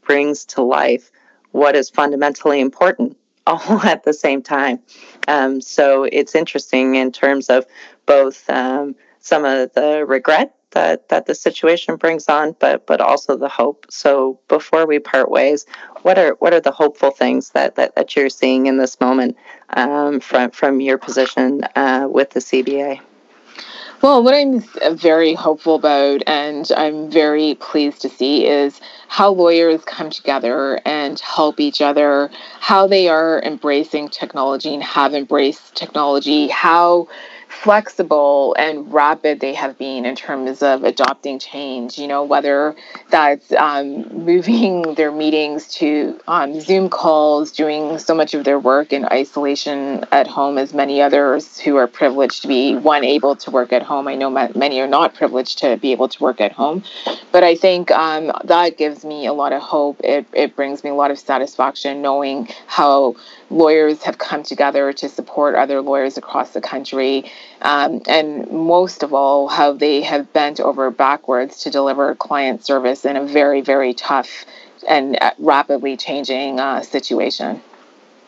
brings 0.03 0.45
to 0.45 0.61
life 0.61 1.11
what 1.53 1.75
is 1.75 1.89
fundamentally 1.89 2.61
important 2.61 3.17
all 3.47 3.81
at 3.81 4.05
the 4.05 4.13
same 4.13 4.43
time. 4.43 4.81
Um, 5.29 5.63
so 5.63 6.05
it's 6.05 6.35
interesting 6.35 6.97
in 6.97 7.11
terms 7.11 7.49
of 7.49 7.65
both 8.05 8.49
um, 8.51 8.95
some 9.23 9.45
of 9.45 9.73
the 9.73 10.05
regret 10.07 10.55
that 10.73 11.09
that 11.09 11.27
the 11.27 11.35
situation 11.35 11.97
brings 11.97 12.29
on, 12.29 12.55
but 12.59 12.87
but 12.87 13.01
also 13.01 13.37
the 13.37 13.49
hope. 13.49 13.87
So 13.89 14.39
before 14.49 14.87
we 14.87 14.99
part 14.99 15.31
ways, 15.31 15.65
what 16.03 16.19
are 16.19 16.35
what 16.41 16.53
are 16.53 16.61
the 16.61 16.73
hopeful 16.73 17.11
things 17.11 17.51
that 17.51 17.77
that, 17.77 17.95
that 17.97 18.15
you're 18.17 18.29
seeing 18.29 18.67
in 18.67 18.77
this 18.77 19.01
moment 19.01 19.37
um, 19.71 20.21
from 20.21 20.51
from 20.51 20.81
your 20.81 20.99
position 20.99 21.63
uh, 21.77 22.07
with 22.11 22.31
the 22.31 22.41
CBA? 22.41 23.01
Well, 24.03 24.25
what 24.25 24.35
I'm 24.35 24.65
very 24.97 25.33
hopeful 25.35 25.77
about 25.77 26.25
and 26.27 26.69
I'm 26.77 27.09
very 27.09 27.55
pleased 27.55 28.03
to 28.03 28.09
see 28.09 28.49
is 28.49 28.81
how 29.07 29.31
lawyers 29.31 29.85
come 29.85 30.11
together 30.11 30.81
and 30.85 31.21
help 31.21 31.61
each 31.61 31.81
other, 31.81 32.29
how 32.59 32.89
they 32.89 33.09
are 33.09 33.41
embracing 33.45 34.09
technology 34.09 34.75
and 34.75 34.83
have 34.83 35.15
embraced 35.15 35.77
technology, 35.77 36.49
how 36.49 37.07
flexible 37.53 38.55
and 38.59 38.93
rapid 38.93 39.41
they 39.41 39.55
have 39.55 39.79
been 39.79 40.05
in 40.05 40.17
terms 40.17 40.63
of 40.63 40.85
adopting 40.85 41.39
change. 41.39 41.99
You 41.99 42.09
know, 42.09 42.25
whether 42.25 42.75
that's 43.11 43.53
um, 43.53 44.09
moving 44.25 44.95
their 44.95 45.13
meetings 45.13 45.69
to 45.75 46.19
um, 46.27 46.61
Zoom 46.61 46.89
calls, 46.89 47.53
doing 47.53 47.99
so 47.99 48.15
much 48.15 48.35
of 48.35 48.45
their 48.45 48.59
work 48.59 48.93
in 48.93 49.05
isolation 49.07 50.05
at 50.11 50.27
home, 50.27 50.59
as 50.59 50.73
many 50.73 51.01
others 51.03 51.59
who 51.61 51.77
are 51.77 51.87
privileged 51.87 52.43
to 52.43 52.49
be 52.49 52.75
one 52.75 53.05
able 53.05 53.37
to 53.37 53.51
work 53.51 53.73
at 53.73 53.83
home. 53.83 54.09
I 54.09 54.15
know 54.15 54.31
many 54.31 54.81
are 54.81 54.89
not 54.89 55.15
privileged 55.15 55.59
to 55.59 55.77
be 55.77 55.93
able 55.93 56.09
to 56.09 56.23
work 56.23 56.41
at 56.41 56.53
home, 56.53 56.83
but 57.31 57.45
I 57.45 57.55
think 57.55 57.91
um, 57.91 58.33
that 58.45 58.79
gives 58.79 59.05
me 59.05 59.27
a 59.27 59.33
lot 59.33 59.53
of 59.53 59.63
hope. 59.63 60.01
It, 60.03 60.27
it 60.33 60.57
brings 60.57 60.83
me 60.83 60.91
a 60.91 60.95
lot 60.95 61.11
of 61.11 61.19
satisfaction 61.19 62.03
knowing 62.03 62.49
how 62.67 63.17
lawyers 63.53 64.03
have 64.03 64.19
come 64.19 64.43
together 64.43 64.93
to 64.93 65.09
support 65.09 65.55
other 65.55 65.81
lawyers 65.81 66.17
across 66.17 66.51
the 66.51 66.61
country 66.61 67.31
um, 67.61 68.03
and 68.09 68.51
most 68.51 69.03
of 69.03 69.15
all, 69.15 69.49
how 69.49 69.73
they 69.73 70.03
have 70.03 70.33
bent 70.33 70.61
over 70.61 70.91
backwards 70.91 71.61
to 71.63 71.71
deliver 71.71 72.15
client 72.15 72.65
service 72.65 73.05
in 73.05 73.17
a 73.17 73.25
very, 73.25 73.61
very 73.61 73.95
tough 73.95 74.45
and 74.89 75.17
uh, 75.21 75.33
rapidly 75.39 75.97
changing 75.97 76.59
uh, 76.59 76.83
situation. 76.83 77.63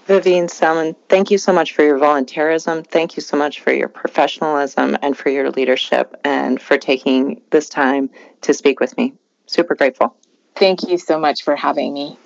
Vivene 0.06 0.50
Salmon, 0.50 0.94
thank 1.08 1.30
you 1.30 1.38
so 1.38 1.52
much 1.52 1.72
for 1.72 1.82
your 1.82 1.98
volunteerism. 1.98 2.86
Thank 2.86 3.16
you 3.16 3.22
so 3.22 3.38
much 3.38 3.60
for 3.60 3.72
your 3.72 3.88
professionalism 3.88 4.98
and 5.00 5.16
for 5.16 5.30
your 5.30 5.50
leadership 5.50 6.14
and 6.24 6.60
for 6.60 6.76
taking 6.76 7.40
this 7.50 7.70
time 7.70 8.10
to 8.42 8.52
speak 8.52 8.80
with 8.80 8.96
me. 8.98 9.14
Super 9.46 9.74
grateful. 9.74 10.14
Thank 10.54 10.82
you 10.86 10.98
so 10.98 11.18
much 11.18 11.42
for 11.42 11.56
having 11.56 11.94
me. 11.94 12.18